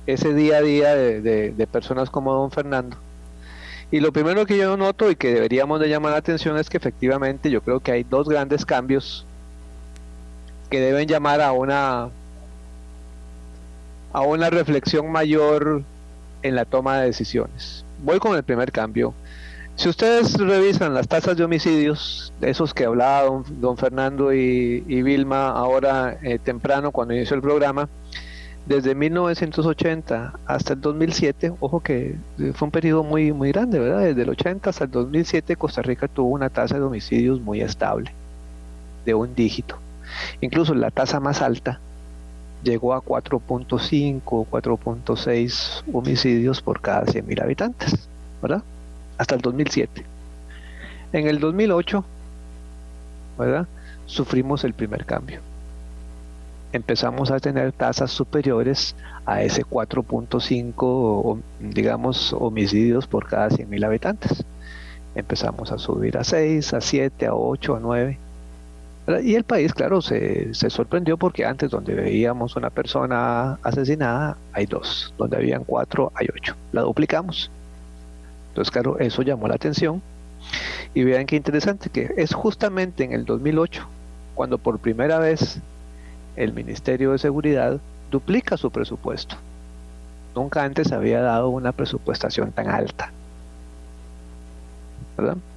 [0.06, 2.98] ese día a día de personas como don Fernando
[3.90, 6.76] y lo primero que yo noto y que deberíamos de llamar la atención es que
[6.76, 9.24] efectivamente yo creo que hay dos grandes cambios
[10.70, 12.08] que deben llamar a una
[14.12, 15.82] a una reflexión mayor
[16.42, 17.84] en la toma de decisiones.
[18.02, 19.14] Voy con el primer cambio.
[19.76, 26.16] Si ustedes revisan las tasas de homicidios, esos que hablaba don, Fernando y, Vilma ahora
[26.22, 27.90] eh, temprano cuando inició el programa,
[28.66, 32.16] desde 1980 hasta el 2007, ojo que
[32.54, 34.00] fue un periodo muy, muy grande, ¿verdad?
[34.00, 38.12] Desde el 80 hasta el 2007 Costa Rica tuvo una tasa de homicidios muy estable,
[39.04, 39.78] de un dígito.
[40.40, 41.80] Incluso la tasa más alta
[42.64, 48.08] llegó a 4.5, 4.6 homicidios por cada 100.000 habitantes,
[48.42, 48.64] ¿verdad?
[49.16, 50.04] Hasta el 2007.
[51.12, 52.04] En el 2008,
[53.38, 53.68] ¿verdad?
[54.06, 55.40] Sufrimos el primer cambio
[56.72, 64.44] empezamos a tener tasas superiores a ese 4.5, digamos, homicidios por cada 100.000 habitantes.
[65.14, 68.18] Empezamos a subir a 6, a 7, a 8, a 9.
[69.22, 74.66] Y el país, claro, se, se, sorprendió porque antes donde veíamos una persona asesinada, hay
[74.66, 75.14] dos.
[75.16, 76.56] Donde habían cuatro, hay ocho.
[76.72, 77.50] La duplicamos.
[78.48, 80.02] Entonces, claro, eso llamó la atención.
[80.92, 83.86] Y vean qué interesante, que es justamente en el 2008,
[84.34, 85.60] cuando por primera vez
[86.36, 89.36] el Ministerio de Seguridad duplica su presupuesto.
[90.34, 93.10] Nunca antes había dado una presupuestación tan alta.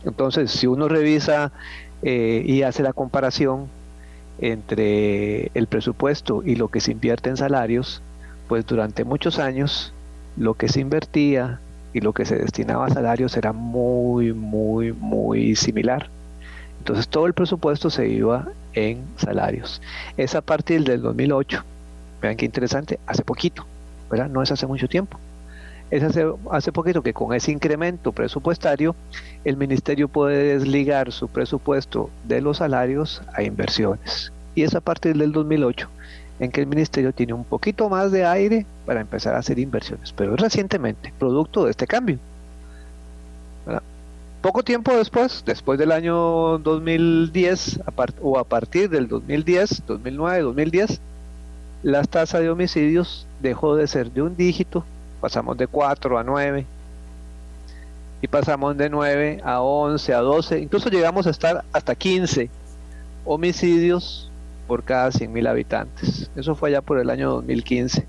[0.06, 1.52] Entonces, si uno revisa
[2.02, 3.68] eh, y hace la comparación
[4.40, 8.02] entre el presupuesto y lo que se invierte en salarios,
[8.48, 9.94] pues durante muchos años
[10.38, 11.60] lo que se invertía
[11.94, 16.10] y lo que se destinaba a salarios era muy, muy, muy similar.
[16.80, 19.82] Entonces todo el presupuesto se iba en salarios.
[20.18, 21.64] Es a partir del 2008,
[22.22, 23.66] vean qué interesante, hace poquito,
[24.10, 24.30] ¿verdad?
[24.30, 25.20] No es hace mucho tiempo.
[25.92, 28.96] Es hace, hace poquito que con ese incremento presupuestario
[29.44, 34.32] el ministerio puede desligar su presupuesto de los salarios a inversiones.
[34.54, 35.90] Y es a partir del 2008
[36.40, 40.14] en que el ministerio tiene un poquito más de aire para empezar a hacer inversiones,
[40.14, 42.20] pero es recientemente, producto de este cambio.
[43.66, 43.84] ¿verdad?
[44.42, 47.82] Poco tiempo después, después del año 2010
[48.22, 51.02] o a partir del 2010, 2009, 2010,
[51.84, 54.86] la tasa de homicidios dejó de ser de un dígito,
[55.20, 56.66] pasamos de 4 a 9
[58.22, 62.50] y pasamos de 9 a 11, a 12, incluso llegamos a estar hasta 15
[63.26, 64.32] homicidios
[64.70, 66.32] por cada 100.000 habitantes.
[66.38, 68.06] Eso fue allá por el año 2015.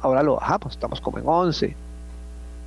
[0.00, 1.76] Ahora lo bajamos, estamos como en 11,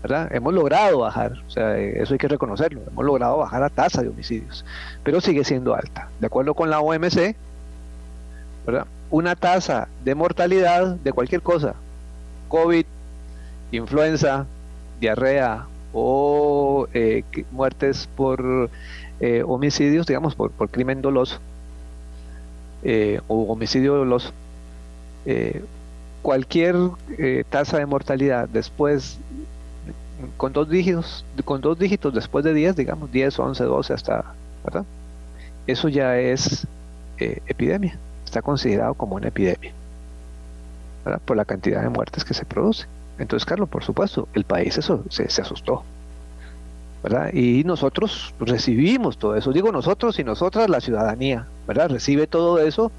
[0.04, 4.10] Hemos logrado bajar, o sea, eso hay que reconocerlo, hemos logrado bajar la tasa de
[4.10, 4.66] homicidios,
[5.04, 6.10] pero sigue siendo alta.
[6.20, 7.36] De acuerdo con la OMC,
[9.12, 11.76] una tasa de mortalidad de cualquier cosa,
[12.48, 12.86] COVID,
[13.72, 14.48] influenza,
[15.00, 18.70] diarrea o eh, muertes por
[19.20, 21.40] eh, homicidios, digamos, por, crimen doloso
[22.84, 24.32] eh, o homicidio doloso,
[26.22, 26.76] cualquier
[27.50, 29.20] tasa de mortalidad después
[30.38, 34.26] con dos dígitos, con dos dígitos después de 10, digamos 10, 11, 12 hasta,
[34.64, 34.86] ¿verdad?
[35.68, 36.68] Eso ya es
[37.18, 39.72] eh, epidemia, está considerado como una epidemia,
[41.06, 41.22] ¿verdad?
[41.24, 42.86] Por la cantidad de muertes que se produce.
[43.20, 45.84] Entonces, Carlos, por supuesto, el país eso se, se asustó,
[47.04, 47.32] ¿verdad?
[47.34, 51.90] Y nosotros recibimos todo eso, digo nosotros y nosotras, la ciudadanía, ¿verdad?
[51.90, 52.92] Recibe todo eso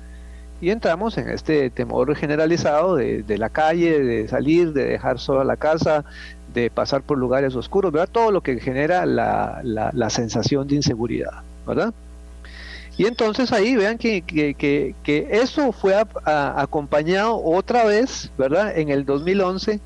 [0.63, 5.57] y entramos en este temor generalizado de, la calle, de salir, de dejar sola la
[5.57, 6.05] casa,
[6.55, 8.09] de pasar por lugares oscuros, ¿verdad?
[8.11, 11.93] Todo lo que genera la, la, sensación de inseguridad, ¿verdad?
[12.97, 18.79] Y entonces ahí vean que, que, eso fue acompañado otra vez, ¿verdad?
[18.79, 19.81] En el 2011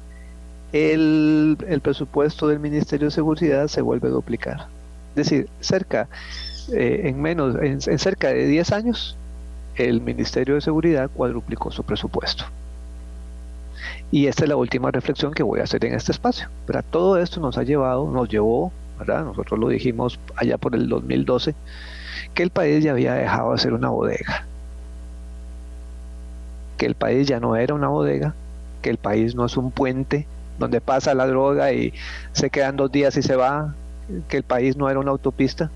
[0.75, 4.67] el, el, presupuesto del Ministerio de Seguridad se vuelve a duplicar.
[5.15, 6.07] Es decir, cerca,
[6.75, 9.17] eh, en menos, en, cerca de 10 años,
[9.77, 12.45] el Ministerio de Seguridad cuadruplicó su presupuesto.
[14.11, 16.49] Y esta es la última reflexión que voy a hacer en este espacio.
[16.67, 16.85] ¿verdad?
[16.91, 18.73] Todo esto nos ha llevado, nos llevó,
[19.05, 21.55] nosotros lo dijimos allá por el 2012,
[22.35, 24.47] que el país ya había dejado de ser una bodega,
[26.79, 28.35] que el país ya no era una bodega,
[28.83, 30.27] que el país no es un puente
[30.59, 31.93] donde pasa la droga y
[32.33, 33.75] se quedan dos días y se va,
[34.29, 35.71] que el país no era una autopista,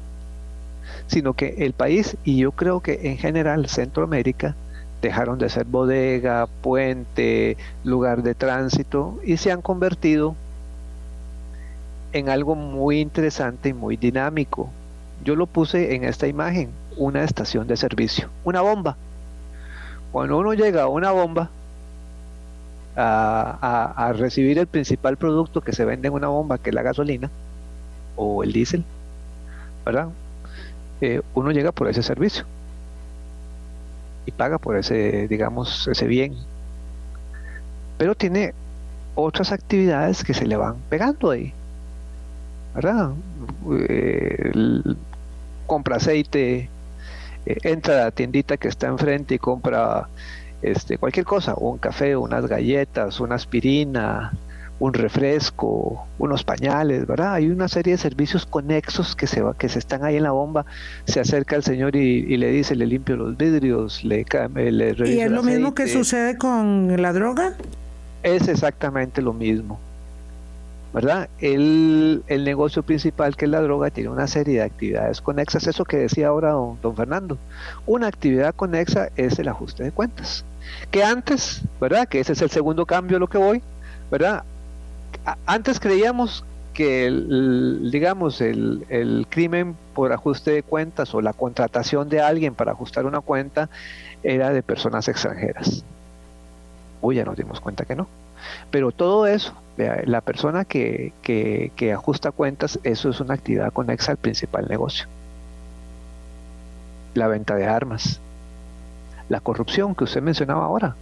[1.06, 4.54] sino que el país, y yo creo que en general Centroamérica,
[5.02, 10.34] dejaron de ser bodega, puente, lugar de tránsito y se han convertido
[12.12, 14.70] en algo muy interesante y muy dinámico.
[15.24, 18.96] Yo lo puse en esta imagen, una estación de servicio, una bomba.
[20.12, 21.50] Cuando uno llega a una bomba
[22.96, 27.30] a, recibir el principal producto que se vende en una bomba, que es la gasolina
[28.16, 28.84] o el diésel,
[29.84, 30.08] ¿verdad?
[31.00, 32.44] Eh, uno llega por ese servicio
[34.26, 36.34] y paga por ese, digamos, ese bien.
[37.98, 38.54] Pero tiene
[39.14, 41.52] otras actividades que se le van pegando ahí.
[42.74, 43.12] ¿Verdad?
[43.88, 44.52] Eh,
[45.66, 46.70] compra aceite,
[47.46, 50.08] eh, entra a la tiendita que está enfrente y compra
[50.62, 54.32] este, cualquier cosa, un café, unas galletas, una aspirina,
[54.80, 57.34] un refresco, unos pañales, ¿verdad?
[57.34, 60.64] Hay una serie de servicios conexos que se, que se están ahí en la bomba.
[61.04, 65.30] Se acerca el señor y, le dice, le limpio los vidrios, le, le ¿Y es
[65.30, 67.52] lo mismo que sucede con la droga?
[68.22, 69.78] Es exactamente lo mismo.
[70.92, 71.28] ¿verdad?
[71.38, 75.84] El, el, negocio principal que es la droga tiene una serie de actividades conexas, eso
[75.84, 77.38] que decía ahora don, don, Fernando.
[77.86, 80.44] Una actividad conexa es el ajuste de cuentas.
[80.90, 82.08] Que antes, ¿verdad?
[82.08, 83.62] Que ese es el segundo cambio a lo que voy,
[84.10, 84.42] ¿verdad?
[85.46, 92.20] Antes creíamos que el, digamos el, crimen por ajuste de cuentas o la contratación de
[92.20, 93.68] alguien para ajustar una cuenta
[94.22, 95.84] era de personas extranjeras.
[97.02, 98.08] Uy, ya nos dimos cuenta que no.
[98.70, 104.12] Pero todo eso, la persona que, que, que ajusta cuentas, eso es una actividad conexa
[104.12, 105.06] al principal negocio.
[107.14, 108.20] La venta de armas,
[109.28, 110.96] la corrupción que usted mencionaba ahora,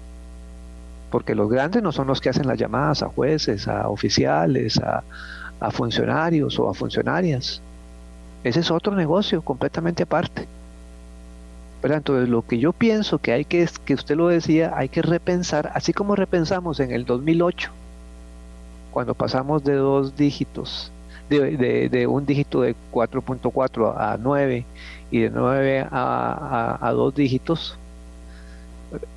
[1.10, 5.02] porque los grandes no son los que hacen las llamadas a jueces, a oficiales, a,
[5.70, 7.60] funcionarios o a funcionarias.
[8.44, 10.46] Ese es otro negocio completamente aparte.
[11.82, 15.02] Pero entonces lo que yo pienso que hay que, que usted lo decía, hay que
[15.02, 17.70] repensar, así como repensamos en el 2008,
[18.90, 20.92] cuando pasamos de dos dígitos,
[21.28, 24.64] de, un dígito de 4.4 a 9
[25.10, 27.77] y de 9 a, a dos dígitos,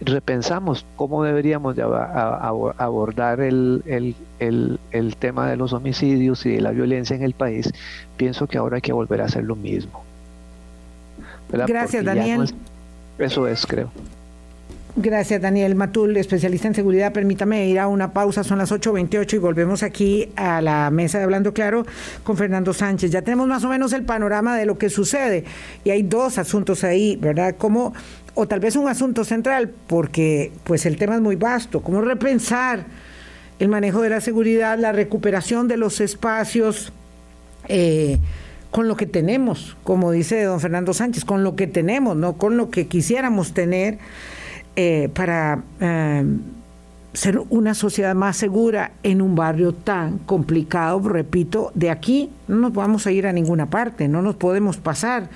[0.01, 7.23] repensamos cómo deberíamos abordar el, el, tema de los homicidios y de la violencia en
[7.23, 7.71] el país,
[8.17, 10.03] pienso que ahora hay que volver a hacer lo mismo.
[11.49, 12.53] Gracias, Daniel.
[13.19, 13.91] eso es, creo.
[14.95, 17.13] Gracias, Daniel Matul, especialista en seguridad.
[17.13, 21.23] Permítame ir a una pausa, son las 8.28 y volvemos aquí a la mesa de
[21.23, 21.85] Hablando Claro
[22.23, 23.09] con Fernando Sánchez.
[23.09, 25.45] Ya tenemos más o menos el panorama de lo que sucede
[25.85, 27.55] y hay dos asuntos ahí, ¿verdad?
[27.57, 27.93] Cómo
[28.33, 32.85] o tal vez un asunto central, porque pues el tema es muy vasto, cómo repensar
[33.59, 36.91] el manejo de la seguridad, la recuperación de los espacios
[37.67, 38.19] eh,
[38.71, 42.57] con lo que tenemos, como dice don Fernando Sánchez, con lo que tenemos, no con
[42.57, 43.99] lo que quisiéramos tener
[44.77, 46.23] eh, para eh,
[47.13, 52.73] ser una sociedad más segura en un barrio tan complicado, repito, de aquí no nos
[52.73, 55.29] vamos a ir a ninguna parte, no nos podemos pasar.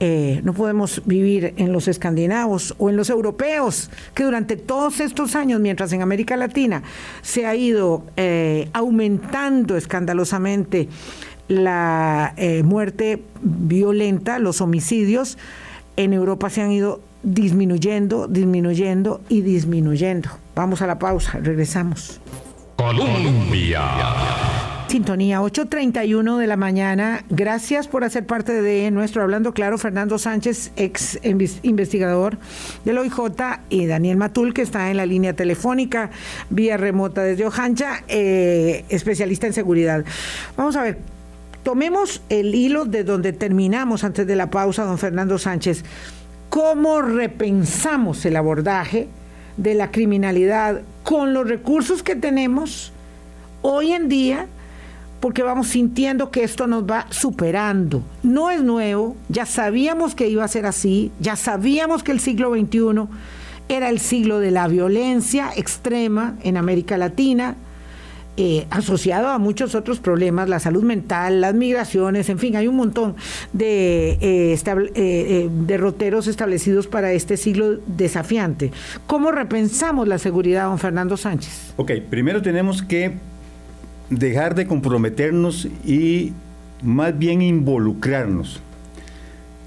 [0.00, 5.34] Eh, no podemos vivir en los escandinavos o en los europeos, que durante todos estos
[5.34, 6.84] años, mientras en América Latina
[7.22, 10.88] se ha ido eh, aumentando escandalosamente
[11.48, 15.36] la eh, muerte violenta, los homicidios,
[15.96, 20.28] en Europa se han ido disminuyendo, disminuyendo y disminuyendo.
[20.54, 22.20] Vamos a la pausa, regresamos.
[22.76, 23.82] Colombia.
[24.88, 27.22] Sintonía 8.31 de la mañana.
[27.28, 29.76] Gracias por hacer parte de nuestro Hablando Claro.
[29.76, 32.38] Fernando Sánchez, ex investigador
[32.86, 33.18] del OIJ,
[33.68, 36.10] y Daniel Matul, que está en la línea telefónica
[36.48, 40.06] vía remota desde Ojancha, eh, especialista en seguridad.
[40.56, 40.96] Vamos a ver,
[41.62, 45.84] tomemos el hilo de donde terminamos antes de la pausa, don Fernando Sánchez.
[46.48, 49.06] ¿Cómo repensamos el abordaje
[49.58, 52.90] de la criminalidad con los recursos que tenemos
[53.60, 54.46] hoy en día?
[55.20, 58.02] Porque vamos sintiendo que esto nos va superando.
[58.22, 62.54] No es nuevo, ya sabíamos que iba a ser así, ya sabíamos que el siglo
[62.54, 63.08] XXI
[63.68, 67.56] era el siglo de la violencia extrema en América Latina,
[68.40, 72.76] eh, asociado a muchos otros problemas, la salud mental, las migraciones, en fin, hay un
[72.76, 73.16] montón
[73.52, 78.70] de eh, eh, derroteros establecidos para este siglo desafiante.
[79.08, 81.74] ¿Cómo repensamos la seguridad, don Fernando Sánchez?
[81.76, 83.16] Ok, primero tenemos que
[84.10, 86.32] dejar de comprometernos y
[86.82, 88.60] más bien involucrarnos.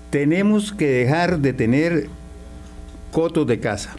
[0.10, 2.08] Tenemos que dejar de tener
[3.12, 3.95] cotos de casa.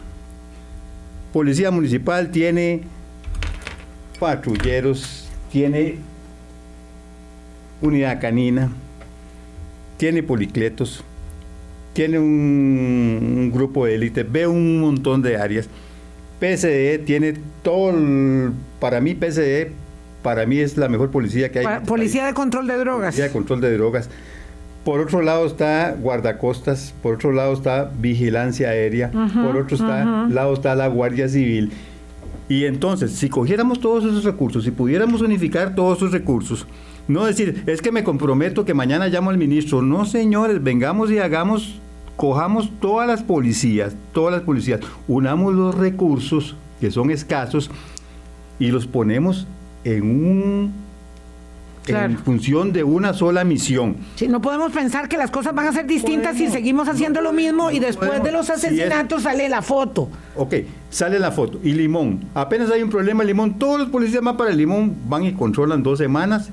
[1.31, 2.81] Policía Municipal tiene
[4.19, 5.95] patrulleros, tiene
[7.81, 8.71] unidad canina,
[9.97, 11.03] tiene policletos,
[11.93, 15.67] tiene un, grupo de élite, ve un montón de áreas.
[16.39, 17.93] PSE tiene todo,
[18.79, 19.71] para mí PSE,
[20.23, 21.65] para mí es la mejor policía que hay.
[21.65, 23.07] Este policía de control de drogas.
[23.13, 24.09] Policía de control de drogas.
[24.83, 30.75] Por otro lado está guardacostas, por otro lado está vigilancia aérea, por otro lado está
[30.75, 31.71] la Guardia Civil
[32.49, 36.67] y entonces, si cogiéramos todos esos recursos, si pudiéramos unificar todos esos recursos,
[37.07, 39.81] no decir, es que me comprometo que mañana llamo al ministro.
[39.81, 41.79] No, señores, vengamos y hagamos,
[42.15, 47.71] cojamos todas las policías, todas las policías, unamos los recursos que son escasos
[48.59, 49.47] y los ponemos
[49.83, 50.83] en un
[51.87, 53.97] en función de una sola misión.
[54.15, 57.33] Sí, no podemos pensar que las cosas van a ser distintas si seguimos haciendo lo
[57.33, 60.09] mismo y después de los asesinatos sale la foto.
[60.35, 60.55] Ok,
[60.89, 61.59] sale la foto.
[61.63, 65.33] Y Limón, apenas hay un problema Limón, todos los policías van para Limón, van y
[65.33, 66.49] controlan dos semanas.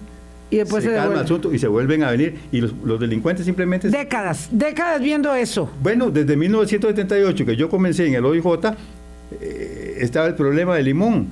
[0.52, 2.40] Y después se, se el asunto y se vuelven a venir.
[2.50, 3.88] Y los, delincuentes simplemente...
[3.88, 5.70] Décadas, décadas viendo eso.
[5.80, 8.44] Bueno, desde 1978 que yo comencé en el OIJ,
[9.40, 11.28] eh, estaba el problema de Limón.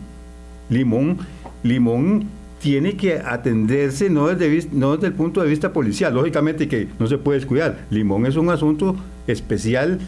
[0.70, 1.18] Limón,
[1.62, 2.26] Limón
[2.60, 7.06] tiene que atenderse no desde, no desde el punto de vista policial, lógicamente que no
[7.06, 7.86] se puede descuidar.
[7.90, 9.98] Limón es un asunto especial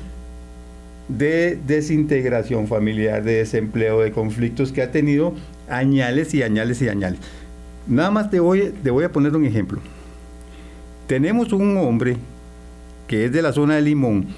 [1.08, 5.34] de desintegración familiar, de desempleo, de conflictos que ha tenido
[5.68, 7.20] añales y añales y añales.
[7.86, 9.80] Nada más te voy, te voy a poner un ejemplo.
[11.06, 12.16] Tenemos un hombre
[13.08, 14.28] que es de la zona de Limón,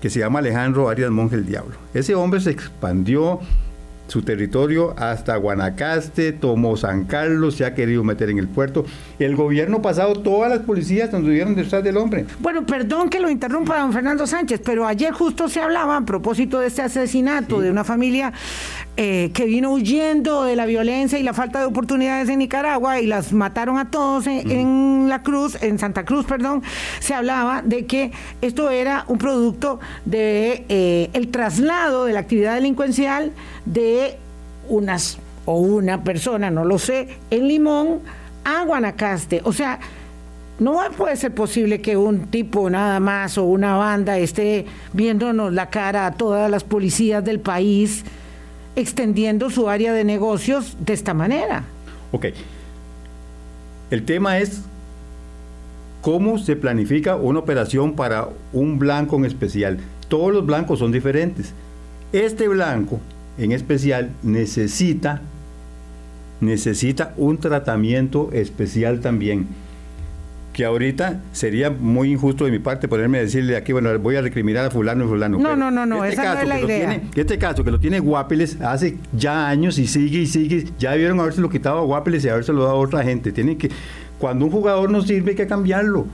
[0.00, 1.76] que se llama Alejandro Arias Monge el Diablo.
[1.94, 3.40] Ese hombre se expandió
[4.06, 8.84] su territorio hasta Guanacaste, tomó San Carlos, se ha querido meter en el puerto.
[9.18, 12.26] El gobierno pasado, todas las policías anduvieron detrás del hombre.
[12.40, 16.60] Bueno, perdón que lo interrumpa, don Fernando Sánchez, pero ayer justo se hablaba a propósito
[16.60, 18.32] de este asesinato de una familia
[18.96, 23.06] eh, que vino huyendo de la violencia y la falta de oportunidades en Nicaragua y
[23.06, 26.62] las mataron a todos en, la Cruz, en Santa Cruz, perdón.
[27.00, 32.54] Se hablaba de que esto era un producto de eh, el traslado de la actividad
[32.54, 33.32] delincuencial
[33.64, 34.16] de
[34.68, 38.00] unas o una persona, no lo sé, en Limón
[38.44, 39.40] a Guanacaste.
[39.42, 39.80] O sea,
[40.60, 45.68] no puede ser posible que un tipo nada más o una banda esté viéndonos la
[45.68, 48.04] cara a todas las policías del país
[48.76, 51.64] extendiendo su área de negocios de esta manera.
[52.12, 52.26] Ok.
[53.90, 54.62] El tema es
[56.00, 59.78] cómo se planifica una operación para un blanco en especial.
[60.08, 61.52] Todos los blancos son diferentes.
[62.12, 63.00] Este blanco
[63.38, 65.22] en especial necesita,
[66.40, 69.46] necesita un tratamiento especial también.
[70.54, 74.22] Que ahorita sería muy injusto de mi parte ponerme a decirle aquí, bueno, voy a
[74.22, 75.36] recriminar a fulano y fulano.
[75.38, 77.02] No, no, no, no, este esa no es la idea.
[77.14, 81.20] este caso que lo tiene Guapiles hace ya años y sigue y sigue, ya vieron
[81.20, 83.32] haberse lo quitado a Guapiles y haberse lo dado a otra gente.
[83.32, 83.68] Tienen que,
[84.18, 86.06] cuando un jugador no sirve hay que cambiarlo.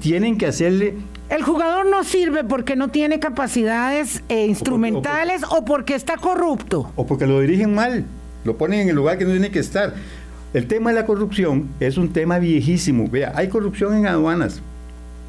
[0.00, 0.96] Tienen que hacerle
[1.30, 6.90] el jugador no sirve porque no tiene capacidades eh, instrumentales o, porque está corrupto.
[6.96, 8.04] O porque lo dirigen mal,
[8.44, 9.94] lo ponen en el lugar que no tiene que estar.
[10.52, 13.08] El tema de la corrupción es un tema viejísimo.
[13.08, 14.60] Vea, hay corrupción en aduanas,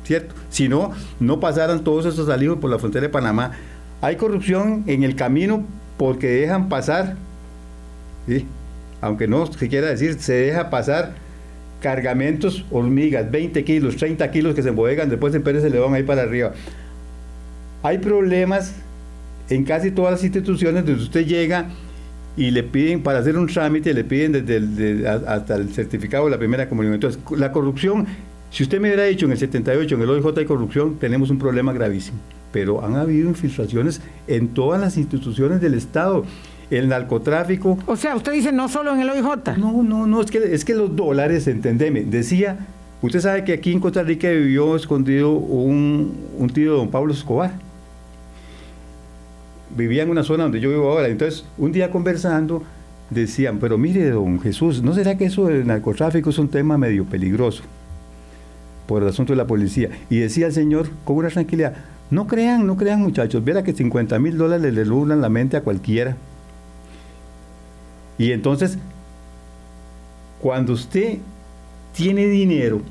[0.03, 0.33] ¿cierto?
[0.49, 3.51] Si no, no pasaran todos esos salidos por la frontera de Panamá.
[4.01, 5.63] Hay corrupción en el camino
[5.97, 7.17] porque dejan pasar,
[8.99, 11.13] aunque no se quiera decir, se deja pasar
[11.81, 15.93] cargamentos, hormigas, 20 kilos, 30 kilos que se embodegan, después en Pérez se le van
[15.93, 16.53] ahí para arriba.
[17.83, 18.73] Hay problemas
[19.49, 21.69] en casi todas las instituciones donde usted llega
[22.37, 26.37] y le piden, para hacer un trámite, le piden desde hasta el certificado de la
[26.37, 26.93] primera comunión.
[26.93, 28.07] Entonces, la corrupción,
[28.49, 31.37] si usted me hubiera dicho en el 78, en el OIJ hay corrupción, tenemos un
[31.37, 32.17] problema gravísimo.
[32.51, 36.25] Pero han habido infiltraciones en todas las instituciones del Estado
[36.69, 37.77] el narcotráfico.
[37.85, 39.57] O sea, usted dice no solo en el OIJ.
[39.57, 42.65] No, no, no, es que, es que los dólares, entendeme, decía,
[43.01, 47.13] usted sabe que aquí en Costa Rica vivió escondido un, un tío de don Pablo
[47.13, 47.51] Escobar.
[49.75, 51.07] Vivía en una zona donde yo vivo ahora.
[51.07, 52.63] Entonces, un día conversando,
[53.09, 57.05] decían, pero mire, don Jesús, ¿no será que eso del narcotráfico es un tema medio
[57.05, 57.63] peligroso?
[58.87, 59.89] Por el asunto de la policía.
[60.09, 61.73] Y decía el Señor con una tranquilidad,
[62.09, 65.61] no crean, no crean muchachos, verá que 50 mil dólares le lulan la mente a
[65.61, 66.17] cualquiera.
[68.17, 68.77] Y entonces,
[70.41, 71.19] cuando usted
[71.93, 72.81] tiene dinero,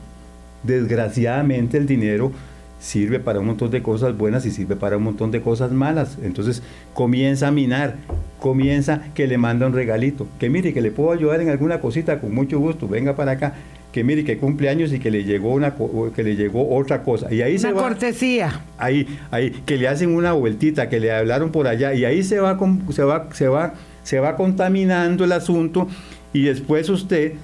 [0.63, 2.33] desgraciadamente el dinero
[2.81, 6.19] sirve para un montón de cosas buenas y sirve para un montón de cosas malas.
[6.23, 6.63] Entonces
[6.95, 7.97] comienza a minar,
[8.41, 12.19] comienza que le manda un regalito, que mire que le puedo ayudar en alguna cosita
[12.19, 13.55] con mucho gusto, venga para acá,
[13.93, 15.75] que mire que cumple años y que le llegó una
[16.15, 18.61] que le llegó otra cosa y ahí una se va, cortesía.
[18.79, 22.41] Ahí ahí que le hacen una vueltita, que le hablaron por allá y ahí se
[22.41, 22.59] va
[22.91, 25.87] se va se va se va contaminando el asunto
[26.33, 27.35] y después usted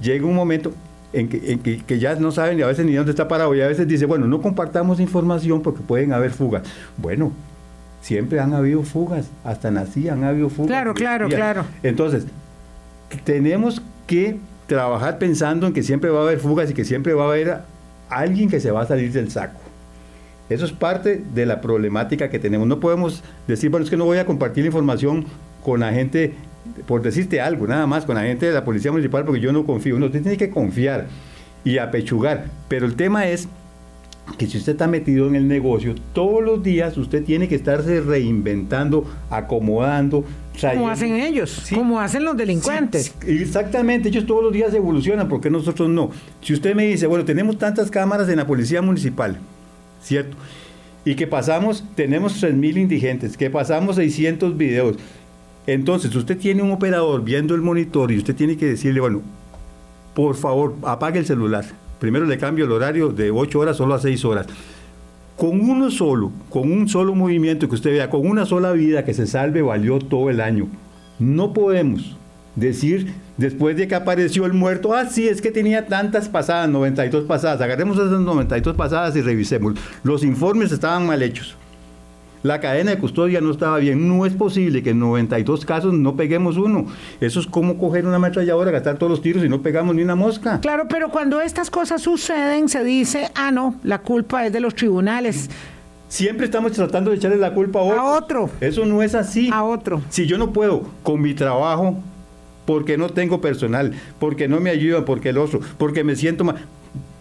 [0.00, 0.72] llega un momento
[1.14, 3.86] en, que, ya no saben y a veces ni dónde está parado y a veces
[3.86, 6.62] dice, bueno, no compartamos información porque pueden haber fugas.
[6.96, 7.32] Bueno,
[8.00, 10.68] siempre han habido fugas, hasta nací han habido fugas.
[10.68, 11.64] Claro, claro, claro.
[11.82, 12.26] Entonces,
[13.24, 17.24] tenemos que trabajar pensando en que siempre va a haber fugas y que siempre va
[17.24, 17.58] a haber
[18.08, 19.60] alguien que se va a salir del saco.
[20.50, 22.68] Eso es parte de la problemática que tenemos.
[22.68, 25.24] No podemos decir, bueno, es que no voy a compartir la información
[25.64, 26.34] con la gente
[26.86, 29.64] por decirte algo, nada más con la gente de la Policía Municipal, porque yo no
[29.64, 29.96] confío.
[29.96, 31.06] Uno tiene que confiar
[31.64, 32.46] y apechugar.
[32.68, 33.48] Pero el tema es
[34.38, 38.00] que si usted está metido en el negocio, todos los días usted tiene que estarse
[38.00, 40.24] reinventando, acomodando.
[40.60, 43.14] Como hacen ellos, como hacen los delincuentes.
[43.26, 46.10] exactamente, ellos todos los días evolucionan, porque nosotros no.
[46.40, 49.38] Si usted me dice, bueno, tenemos tantas cámaras en la Policía Municipal,
[50.02, 50.36] ¿cierto?
[51.04, 54.96] Y que pasamos, tenemos 3.000 indigentes, que pasamos 600 videos,
[55.66, 59.22] entonces, usted tiene un operador viendo el monitor y usted tiene que decirle, bueno,
[60.14, 61.64] por favor, apague el celular.
[61.98, 64.46] Primero le cambio el horario de 8 horas solo a 6 horas.
[65.36, 69.14] Con uno solo, con un solo movimiento que usted vea, con una sola vida que
[69.14, 70.68] se salve, valió todo el año.
[71.18, 72.16] No podemos
[72.56, 77.24] decir después de que apareció el muerto, ah, sí, es que tenía tantas pasadas, 92
[77.24, 77.60] pasadas.
[77.62, 79.74] Agarremos esas 92 pasadas y revisemos.
[80.04, 81.56] Los informes estaban mal hechos
[82.44, 84.06] la cadena de custodia no estaba bien.
[84.06, 86.86] No es posible que en 92 casos no peguemos uno.
[87.18, 90.14] Eso es como coger una ametralladora, gastar todos los tiros y no pegamos ni una
[90.14, 90.60] mosca.
[90.60, 94.74] Claro, pero cuando estas cosas suceden, se dice, ah, no, la culpa es de los
[94.74, 95.48] tribunales.
[96.08, 98.00] Siempre estamos tratando de echarle la culpa a otro.
[98.00, 98.50] A otro.
[98.60, 99.48] Eso no es así.
[99.50, 100.02] A otro.
[100.10, 101.96] Si yo no puedo con mi trabajo,
[102.66, 106.56] porque no tengo personal, porque no me ayuda, porque el otro, porque me siento mal,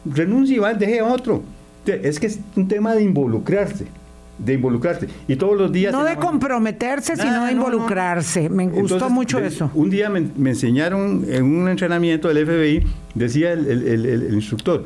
[0.04, 1.44] renuncie y va, deje a otro.
[1.86, 4.03] Es que es un tema de involucrarse
[4.38, 5.08] de involucrarse.
[5.28, 5.94] Y todos los días...
[5.94, 8.50] No de comprometerse, sino de involucrarse.
[8.50, 9.70] Me gustó mucho eso.
[9.74, 14.86] Un día me, enseñaron en un entrenamiento del FBI, decía el, instructor,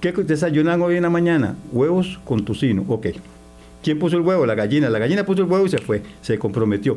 [0.00, 1.56] ¿qué desayunan hoy en la mañana?
[1.72, 2.84] Huevos con tocino.
[2.88, 3.08] Ok.
[3.82, 4.44] ¿Quién puso el huevo?
[4.44, 4.90] La gallina.
[4.90, 6.96] La gallina puso el huevo y se fue, se comprometió.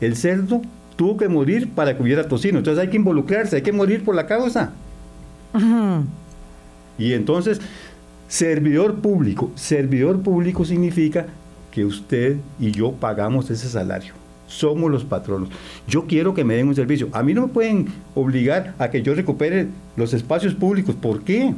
[0.00, 0.60] El cerdo
[0.96, 2.58] tuvo que morir para que hubiera tocino.
[2.58, 4.72] Entonces hay que involucrarse, hay que morir por la causa.
[6.98, 7.60] Y entonces
[8.28, 9.50] Servidor público.
[9.54, 11.26] Servidor público significa
[11.70, 14.12] que usted y yo pagamos ese salario.
[14.46, 15.48] Somos los patronos.
[15.86, 17.08] Yo quiero que me den un servicio.
[17.12, 20.94] A mí no me pueden obligar a que yo recupere los espacios públicos.
[20.94, 21.54] ¿Por qué?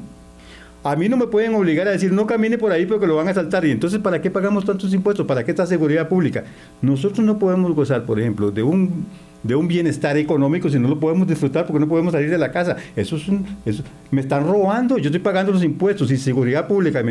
[0.83, 3.29] A mí no me pueden obligar a decir no camine por ahí porque lo van
[3.29, 3.65] a saltar.
[3.65, 5.27] Y entonces, ¿para qué pagamos tantos impuestos?
[5.27, 6.45] ¿Para qué esta seguridad pública?
[6.83, 9.07] Nosotros no podemos gozar, por ejemplo, de un
[9.43, 12.53] de un bienestar económico si no lo podemos disfrutar porque no podemos salir de la
[12.53, 12.77] casa.
[12.97, 17.03] Eso es un, eso, me están robando, yo estoy pagando los impuestos y seguridad pública,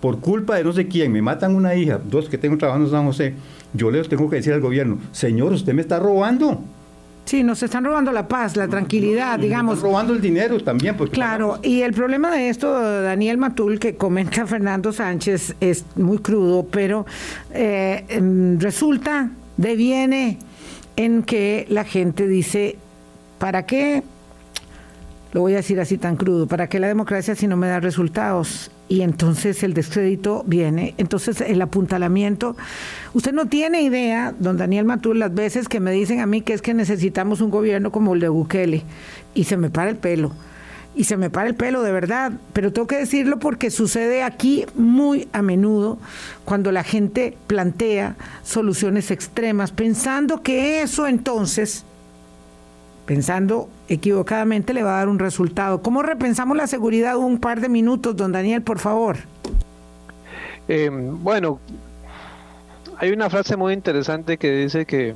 [0.00, 2.92] por culpa de no sé quién, me matan una hija, dos que tengo trabajando en
[2.92, 3.34] San José,
[3.74, 6.62] yo les tengo que decir al gobierno, señor, usted me está robando.
[7.24, 9.74] Sí, nos están robando la paz, la tranquilidad, digamos.
[9.74, 10.96] Están robando el dinero también.
[10.96, 16.20] Porque claro, y el problema de esto, Daniel Matul, que comenta Fernando Sánchez, es muy
[16.20, 17.04] crudo, pero
[17.52, 20.38] eh, em, resulta, deviene
[20.98, 22.76] en que la gente dice,
[23.38, 24.02] ¿para qué?
[25.32, 27.78] Lo voy a decir así tan crudo, ¿para qué la democracia si no me da
[27.78, 28.72] resultados?
[28.88, 32.56] Y entonces el descrédito viene, entonces el apuntalamiento.
[33.14, 36.52] Usted no tiene idea, don Daniel Matul, las veces que me dicen a mí que
[36.52, 38.82] es que necesitamos un gobierno como el de Bukele,
[39.34, 40.32] y se me para el pelo
[40.94, 44.66] y se me para el pelo de verdad, pero tengo que decirlo porque sucede aquí
[44.74, 45.98] muy a menudo
[46.44, 51.84] cuando la gente plantea soluciones extremas, pensando que eso entonces,
[53.06, 55.82] pensando equivocadamente, le va a dar un resultado.
[55.82, 59.18] ¿Cómo repensamos la seguridad un par de minutos, don Daniel, por favor?
[60.66, 61.60] Eh, bueno,
[62.98, 65.14] hay una frase muy interesante que dice que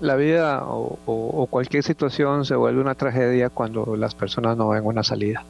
[0.00, 5.02] la vida o, cualquier situación se vuelve una tragedia cuando las personas no ven una
[5.02, 5.44] salida.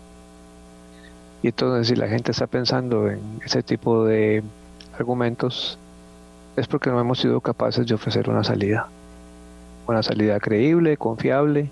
[1.43, 4.43] Y entonces si la gente está pensando en ese tipo de
[4.99, 5.79] argumentos,
[6.57, 8.89] es porque no hemos sido capaces de ofrecer una salida.
[9.87, 11.71] una salida creíble, confiable.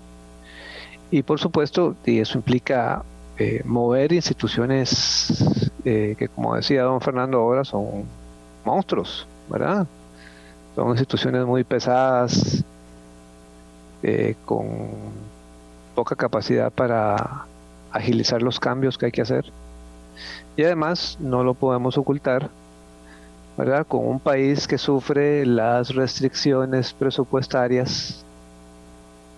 [1.11, 3.03] Y por supuesto, y eso implica
[3.37, 8.05] eh, mover instituciones eh, que, como decía don Fernando ahora, son
[8.65, 9.85] monstruos, ¿verdad?
[10.75, 12.56] Son instituciones muy pesadas,
[14.03, 14.67] eh, con
[15.95, 17.45] poca capacidad para
[17.91, 19.45] agilizar los cambios que hay que hacer.
[20.55, 22.49] Y además, no lo podemos ocultar,
[23.57, 23.85] ¿verdad?
[23.87, 28.23] Con un país que sufre las restricciones presupuestarias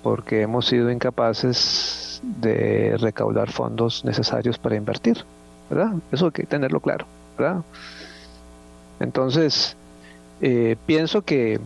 [0.03, 5.23] porque hemos sido incapaces de recaudar fondos necesarios para invertir,
[5.69, 5.93] ¿verdad?
[6.11, 7.05] Eso hay que tenerlo claro,
[7.37, 7.61] ¿verdad?
[8.99, 9.75] Entonces,
[10.41, 11.59] eh, pienso que,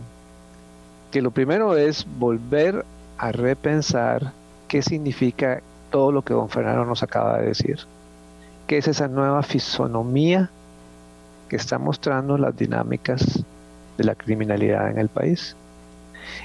[1.14, 2.84] que lo primero es volver
[3.18, 4.32] a repensar
[4.66, 5.62] qué significa
[5.92, 7.78] todo lo que don Fernando nos acaba de decir,
[8.66, 10.50] qué es esa nueva fisonomía
[11.48, 13.44] que está mostrando las dinámicas
[13.96, 15.54] de la criminalidad en el país.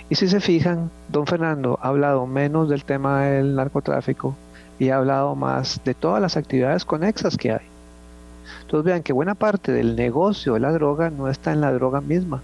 [0.08, 4.36] Y si se fijan, don Fernando ha hablado menos del tema del narcotráfico
[4.78, 7.66] y ha hablado más de todas las actividades conexas que hay.
[8.62, 12.02] Entonces vean que buena parte del negocio de la droga no está en la droga
[12.02, 12.44] misma,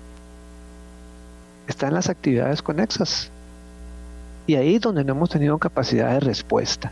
[1.68, 3.32] está en las actividades conexas.
[4.48, 6.92] Y ahí es donde no hemos tenido capacidad de respuesta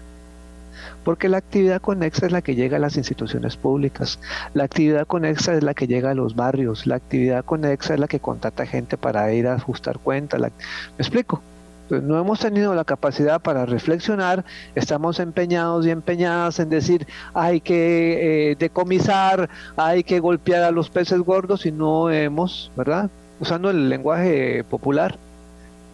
[1.04, 4.20] porque la actividad conexa es la que llega a las instituciones públicas,
[4.54, 8.08] la actividad conexa es la que llega a los barrios, la actividad conexa es la
[8.08, 10.40] que contrata gente para ir a ajustar cuentas.
[10.42, 10.50] ¿Me
[10.98, 11.42] explico?
[11.90, 18.52] No hemos tenido la capacidad para reflexionar, estamos empeñados y empeñadas en decir hay que
[18.52, 23.10] eh, decomisar, hay que golpear a los peces gordos y no hemos, ¿verdad?
[23.40, 25.18] Usando el lenguaje popular,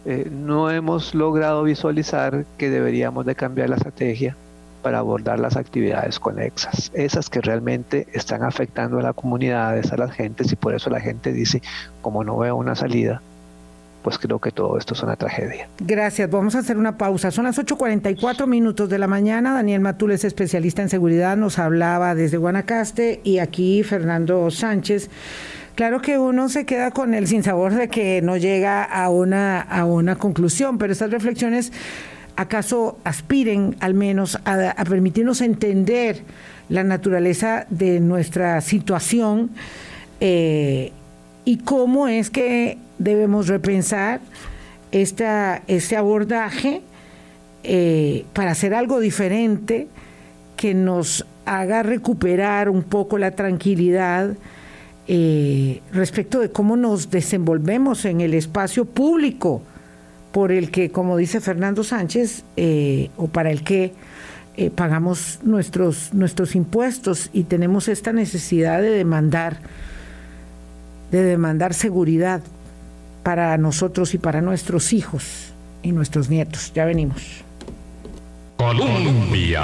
[0.04, 4.36] eh, no hemos logrado visualizar que deberíamos de cambiar la estrategia
[4.82, 10.12] para abordar las actividades conexas, esas que realmente están afectando a la comunidad, a las
[10.12, 11.60] gentes y por eso la gente dice,
[12.00, 13.20] como no veo una salida,
[14.02, 15.68] pues creo que todo esto es una tragedia.
[15.80, 17.30] Gracias, vamos a hacer una pausa.
[17.30, 19.52] Son las 8.44 minutos de la mañana.
[19.52, 25.10] Daniel Matul es especialista en seguridad, nos hablaba desde Guanacaste y aquí Fernando Sánchez.
[25.74, 29.84] Claro que uno se queda con el sinsabor de que no llega a una, a
[29.84, 31.72] una conclusión, pero estas reflexiones
[32.36, 36.22] acaso aspiren al menos a, permitirnos entender
[36.68, 39.50] la naturaleza de nuestra situación
[40.20, 40.92] eh,
[41.44, 44.20] y cómo es que debemos repensar
[44.92, 46.82] esta, este abordaje
[47.62, 49.88] eh, para hacer algo diferente
[50.56, 54.30] que nos haga recuperar un poco la tranquilidad
[55.08, 59.62] eh, respecto de cómo nos desenvolvemos en el espacio público
[60.32, 63.92] por el que, como dice Fernando Sánchez, eh, o para el que
[64.56, 69.58] eh, pagamos nuestros, nuestros impuestos y tenemos esta necesidad de demandar,
[71.10, 72.42] de demandar seguridad
[73.22, 76.72] para nosotros y para nuestros hijos y nuestros nietos.
[76.74, 77.42] Ya venimos.
[78.56, 79.62] Colombia.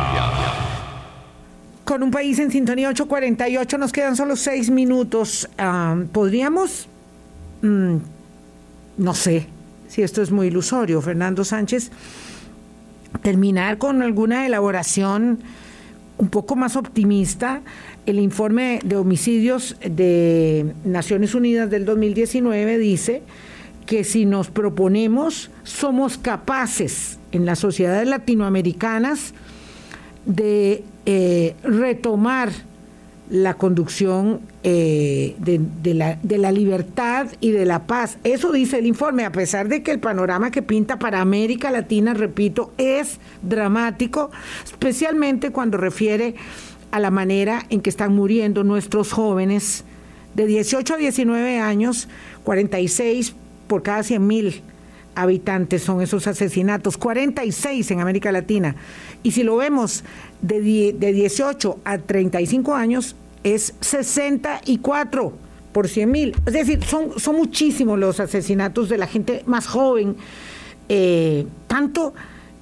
[1.86, 5.48] Con un país en sintonía 848 nos quedan solo seis minutos.
[5.56, 6.88] Ah, ¿Podríamos,
[7.62, 7.96] mm,
[8.98, 9.46] no sé,
[9.86, 11.92] si esto es muy ilusorio, Fernando Sánchez,
[13.22, 15.38] terminar con alguna elaboración
[16.18, 17.60] un poco más optimista.
[18.04, 23.22] El informe de homicidios de Naciones Unidas del 2019 dice
[23.86, 29.34] que si nos proponemos, somos capaces en las sociedades latinoamericanas
[30.26, 32.50] de eh, retomar
[33.30, 38.18] la conducción eh, de, la, de, la, libertad y de la paz.
[38.22, 42.14] Eso dice el informe, a pesar de que el panorama que pinta para América Latina,
[42.14, 44.30] repito, es dramático,
[44.64, 46.36] especialmente cuando refiere
[46.92, 49.84] a la manera en que están muriendo nuestros jóvenes
[50.34, 52.08] de 18 a 19 años,
[52.44, 53.34] 46
[53.66, 54.62] por cada 100 mil
[55.16, 58.76] habitantes son esos asesinatos, 46 en América Latina.
[59.26, 60.04] Y si lo vemos
[60.40, 65.32] de, de 18 a 35 años, es 64
[65.72, 66.36] por 100 mil.
[66.46, 70.14] Es decir, son, son muchísimos los asesinatos de la gente más joven,
[70.88, 72.14] eh, tanto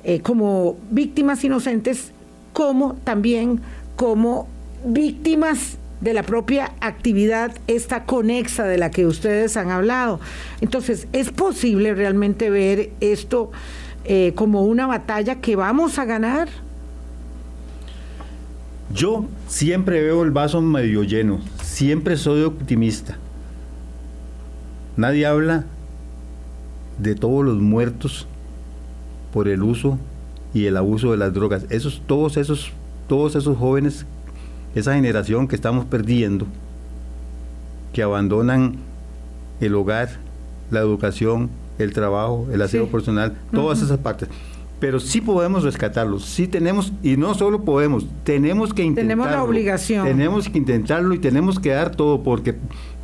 [0.04, 2.12] eh, como víctimas inocentes,
[2.54, 3.60] como también
[3.96, 4.48] como
[4.86, 10.18] víctimas de la propia actividad esta conexa de la que ustedes han hablado.
[10.62, 13.52] Entonces, ¿es posible realmente ver esto
[14.04, 16.48] eh, como una batalla que vamos a ganar?
[18.92, 23.16] Yo siempre veo el vaso medio lleno, siempre soy optimista.
[24.96, 25.64] Nadie habla
[26.98, 28.28] de todos los muertos
[29.32, 29.98] por el uso
[30.52, 31.66] y el abuso de las drogas.
[31.70, 32.70] Esos, todos esos,
[33.08, 34.06] todos esos jóvenes
[34.74, 36.46] esa generación que estamos perdiendo,
[37.92, 38.76] que abandonan
[39.60, 40.10] el hogar,
[40.70, 41.48] la educación,
[41.78, 44.28] el trabajo, el aseo personal, todas esas partes.
[44.80, 49.22] Pero sí podemos rescatarlos, sí tenemos, y no solo podemos, tenemos que intentarlo.
[49.22, 50.06] Tenemos la obligación.
[50.06, 52.54] Tenemos que intentarlo y tenemos que dar todo, porque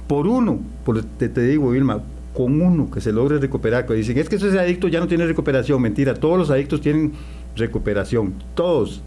[0.07, 2.03] por uno, por, te, te digo, Vilma,
[2.35, 5.27] con uno que se logre recuperar, que dicen, es que ese adicto ya no tiene
[5.27, 7.13] recuperación, mentira, todos los adictos tienen
[7.57, 9.03] recuperación, todos,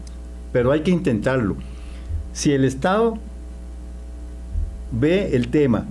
[0.52, 1.56] pero hay que intentarlo.
[2.32, 3.18] Si el Estado
[4.90, 5.86] ve el tema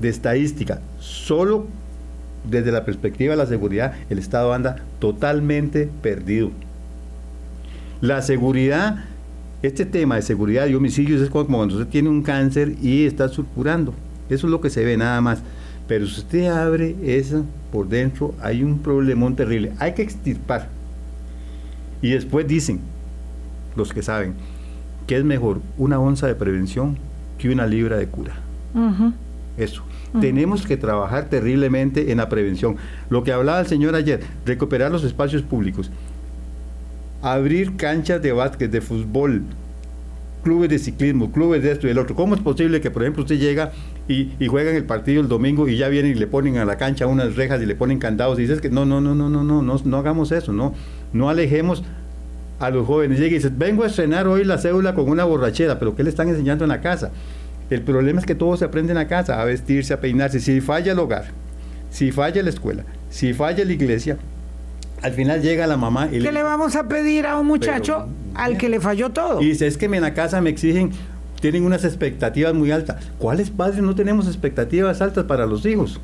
[0.00, 1.66] de estadística solo
[2.48, 6.50] desde la perspectiva de la seguridad, el Estado anda totalmente perdido.
[8.00, 9.04] La seguridad,
[9.62, 13.28] este tema de seguridad y homicidios es como cuando usted tiene un cáncer y está
[13.28, 13.94] surcurando.
[14.28, 15.42] Eso es lo que se ve nada más.
[15.86, 19.72] Pero si usted abre eso por dentro, hay un problemón terrible.
[19.78, 20.68] Hay que extirpar.
[22.00, 22.80] Y después dicen,
[23.76, 24.34] los que saben,
[25.06, 26.96] que es mejor una onza de prevención
[27.38, 28.34] que una libra de cura.
[29.56, 29.82] Eso.
[30.20, 32.76] Tenemos que trabajar terriblemente en la prevención.
[33.08, 35.90] Lo que hablaba el señor ayer, recuperar los espacios públicos,
[37.22, 39.42] abrir canchas de básquet, de fútbol,
[40.42, 42.14] clubes de ciclismo, clubes de esto y el otro.
[42.14, 43.72] ¿Cómo es posible que, por ejemplo, usted llega
[44.08, 46.64] y, y juega en el partido el domingo y ya vienen y le ponen a
[46.64, 49.30] la cancha unas rejas y le ponen candados y dices que no, no, no, no,
[49.30, 50.74] no, no, no, no hagamos eso, no,
[51.12, 51.84] no alejemos
[52.58, 53.18] a los jóvenes.
[53.18, 56.10] Llega y dice, vengo a estrenar hoy la cédula con una borrachera, pero ¿qué le
[56.10, 57.12] están enseñando en la casa?
[57.72, 60.40] El problema es que todo se aprende en la casa, a vestirse, a peinarse.
[60.40, 61.26] Si falla el hogar,
[61.90, 64.18] si falla la escuela, si falla la iglesia,
[65.00, 68.58] al final llega la mamá y ¿Qué le, vamos a pedir a un muchacho al
[68.58, 69.40] que le falló todo?
[69.40, 70.90] Y dice, es que en la casa me exigen,
[71.40, 73.02] tienen unas expectativas muy altas.
[73.18, 75.98] ¿Cuáles padres no tenemos expectativas altas para los hijos?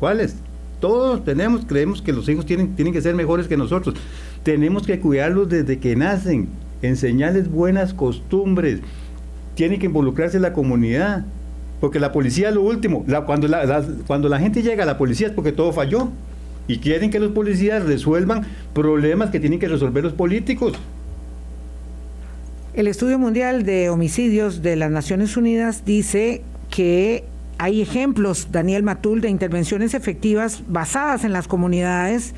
[0.00, 0.36] ¿Cuáles?
[0.80, 3.94] Todos tenemos, creemos que los hijos tienen, tienen que ser mejores que nosotros.
[4.42, 6.48] Tenemos que cuidarlos desde que nacen,
[6.82, 8.80] enseñarles buenas costumbres,
[9.54, 11.24] tiene que involucrarse la comunidad.
[11.80, 13.04] Porque la policía es lo último.
[13.26, 16.08] cuando, la, cuando la gente llega a la policía es porque todo falló.
[16.66, 20.72] Y quieren que los policías resuelvan problemas que tienen que resolver los políticos.
[22.72, 27.24] El Estudio Mundial de Homicidios de las Naciones Unidas dice que
[27.58, 32.34] hay ejemplos, Daniel Matul, de intervenciones efectivas basadas en las comunidades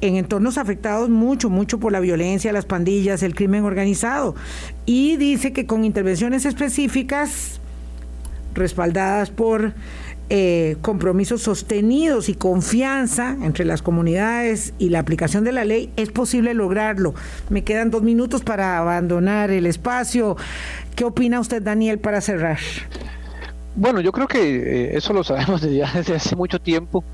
[0.00, 4.34] en entornos afectados mucho, mucho por la violencia, las pandillas, el crimen organizado.
[4.84, 7.60] Y dice que con intervenciones específicas
[8.54, 9.74] respaldadas por
[10.28, 16.10] eh, compromisos sostenidos y confianza entre las comunidades y la aplicación de la ley, es
[16.10, 17.14] posible lograrlo.
[17.48, 20.36] Me quedan dos minutos para abandonar el espacio.
[20.96, 22.58] ¿Qué opina usted, Daniel, para cerrar?
[23.76, 27.04] Bueno, yo creo que eh, eso lo sabemos desde, desde hace mucho tiempo.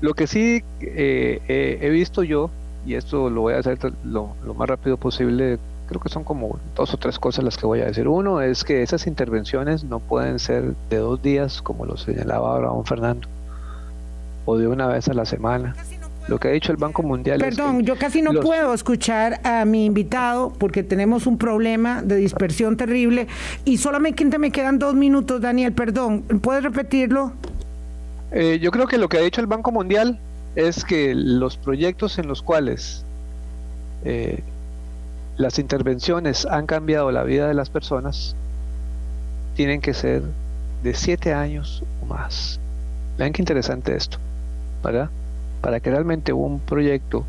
[0.00, 2.50] Lo que sí eh, eh, he visto yo,
[2.86, 6.94] y esto lo voy a hacer lo, más rápido posible, creo que son como dos
[6.94, 8.06] o tres cosas las que voy a decir.
[8.06, 12.68] Uno es que esas intervenciones no pueden ser de dos días, como lo señalaba ahora
[12.68, 13.26] don Fernando,
[14.44, 15.74] o de una vez a la semana.
[16.28, 17.40] Lo que ha dicho el Banco Mundial.
[17.40, 22.76] Perdón, yo casi no puedo escuchar a mi invitado porque tenemos un problema de dispersión
[22.76, 23.28] terrible
[23.64, 26.22] y solamente me quedan dos minutos, Daniel, perdón.
[26.42, 27.32] ¿Puedes repetirlo?
[28.30, 30.18] Eh, yo creo que lo que ha dicho el Banco Mundial
[30.54, 33.04] es que los proyectos en los cuales
[34.04, 34.42] eh,
[35.36, 38.34] las intervenciones han cambiado la vida de las personas
[39.54, 40.22] tienen que ser
[40.82, 42.60] de siete años o más.
[43.18, 44.18] Vean qué interesante esto,
[44.82, 45.10] ¿verdad?
[45.60, 47.24] Para que realmente un proyecto,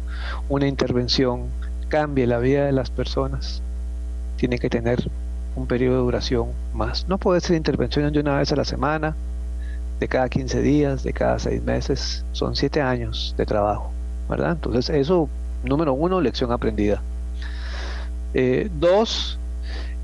[0.49, 1.45] una intervención
[1.87, 3.61] cambie la vida de las personas,
[4.37, 5.09] tiene que tener
[5.55, 7.07] un periodo de duración más.
[7.07, 9.15] No puede ser intervenciones de una vez a la semana,
[9.99, 13.91] de cada 15 días, de cada 6 meses, son 7 años de trabajo,
[14.29, 14.51] ¿verdad?
[14.51, 15.29] Entonces eso,
[15.63, 17.01] número uno, lección aprendida.
[18.33, 19.37] Eh, dos,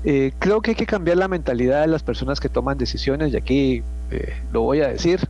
[0.04, 3.36] eh, creo que hay que cambiar la mentalidad de las personas que toman decisiones, y
[3.36, 5.20] aquí eh, lo voy a decir,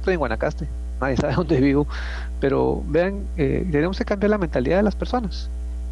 [0.00, 0.66] estoy en Guanacaste,
[1.00, 1.86] nadie sabe dónde vivo,
[2.40, 5.48] pero vean, tenemos que cambiar la mentalidad de las personas.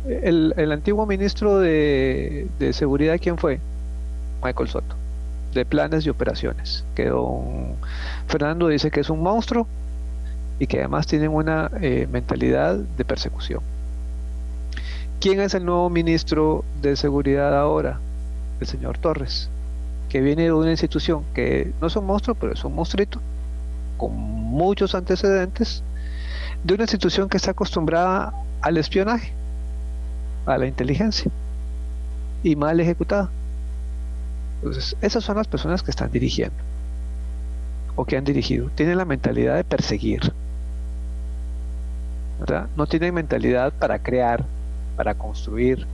[0.06, 3.58] El, el antiguo ministro de, de Seguridad, ¿quién fue?
[4.42, 5.05] Michael Soto
[5.52, 7.76] de planes y operaciones, que don
[8.28, 9.66] Fernando dice que es un monstruo
[10.58, 13.60] y que además tienen una eh, mentalidad de persecución.
[15.20, 17.98] ¿Quién es el nuevo ministro de Seguridad ahora?
[18.60, 19.48] El señor Torres,
[20.08, 23.20] que viene de una institución que no es un monstruo, pero es un monstruito,
[23.96, 25.82] con muchos antecedentes,
[26.64, 29.32] de una institución que está acostumbrada al espionaje,
[30.46, 31.30] a la inteligencia,
[32.42, 33.30] y mal ejecutada.
[34.56, 36.56] Entonces, esas son las personas que están dirigiendo
[37.96, 38.70] o que han dirigido.
[38.74, 40.32] Tienen la mentalidad de perseguir.
[42.76, 44.44] No tienen mentalidad para crear,
[44.96, 45.86] para construir,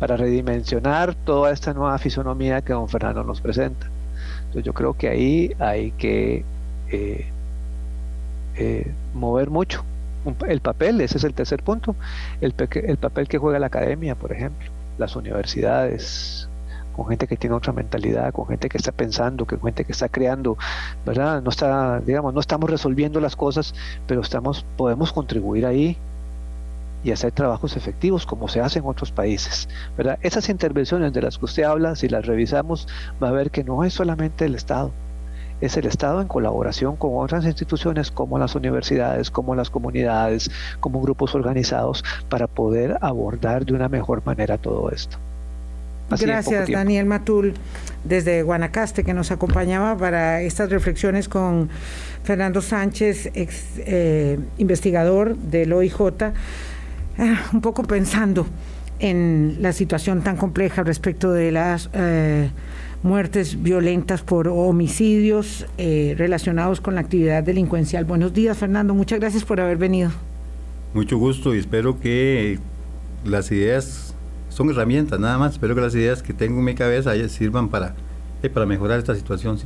[0.00, 3.86] para redimensionar toda esta nueva fisonomía que don Fernando nos presenta.
[4.40, 6.44] Entonces yo creo que ahí hay que
[6.90, 7.26] eh,
[8.56, 9.84] eh, mover mucho.
[10.46, 11.96] El papel, ese es el tercer punto,
[12.40, 16.49] el, el papel que juega la academia, por ejemplo, las universidades,
[17.00, 20.10] con gente que tiene otra mentalidad, con gente que está pensando, con gente que está
[20.10, 20.58] creando,
[21.06, 21.40] ¿verdad?
[21.40, 23.74] No está, digamos, no estamos resolviendo las cosas,
[24.06, 25.96] pero estamos, podemos contribuir ahí
[27.02, 30.18] y hacer trabajos efectivos como se hace en otros países, ¿verdad?
[30.20, 32.86] Esas intervenciones de las que usted habla, si las revisamos,
[33.22, 34.92] va a ver que no es solamente el Estado,
[35.62, 41.00] es el Estado en colaboración con otras instituciones como las universidades, como las comunidades, como
[41.00, 45.16] grupos organizados, para poder abordar de una mejor manera todo esto.
[46.18, 47.54] Gracias, Daniel Matul,
[48.04, 51.68] desde Guanacaste, que nos acompañaba para estas reflexiones con
[52.24, 56.00] Fernando Sánchez, ex eh, investigador del OIJ,
[57.18, 58.46] ah, un poco pensando
[58.98, 62.50] en la situación tan compleja respecto de las eh,
[63.02, 68.04] muertes violentas por homicidios eh, relacionados con la actividad delincuencial.
[68.04, 68.94] Buenos días, Fernando.
[68.94, 70.10] Muchas gracias por haber venido.
[70.92, 72.58] Mucho gusto y espero que
[73.24, 74.09] las ideas
[74.60, 75.52] son herramientas nada más.
[75.52, 77.94] Espero que las ideas que tengo en mi cabeza sirvan para,
[78.42, 79.56] eh, para mejorar esta situación.
[79.56, 79.64] Sí.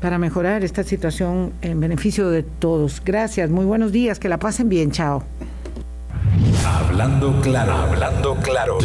[0.00, 3.00] Para mejorar esta situación en beneficio de todos.
[3.04, 5.22] Gracias, muy buenos días, que la pasen bien, chao.
[6.66, 8.78] Hablando claro, hablando claro.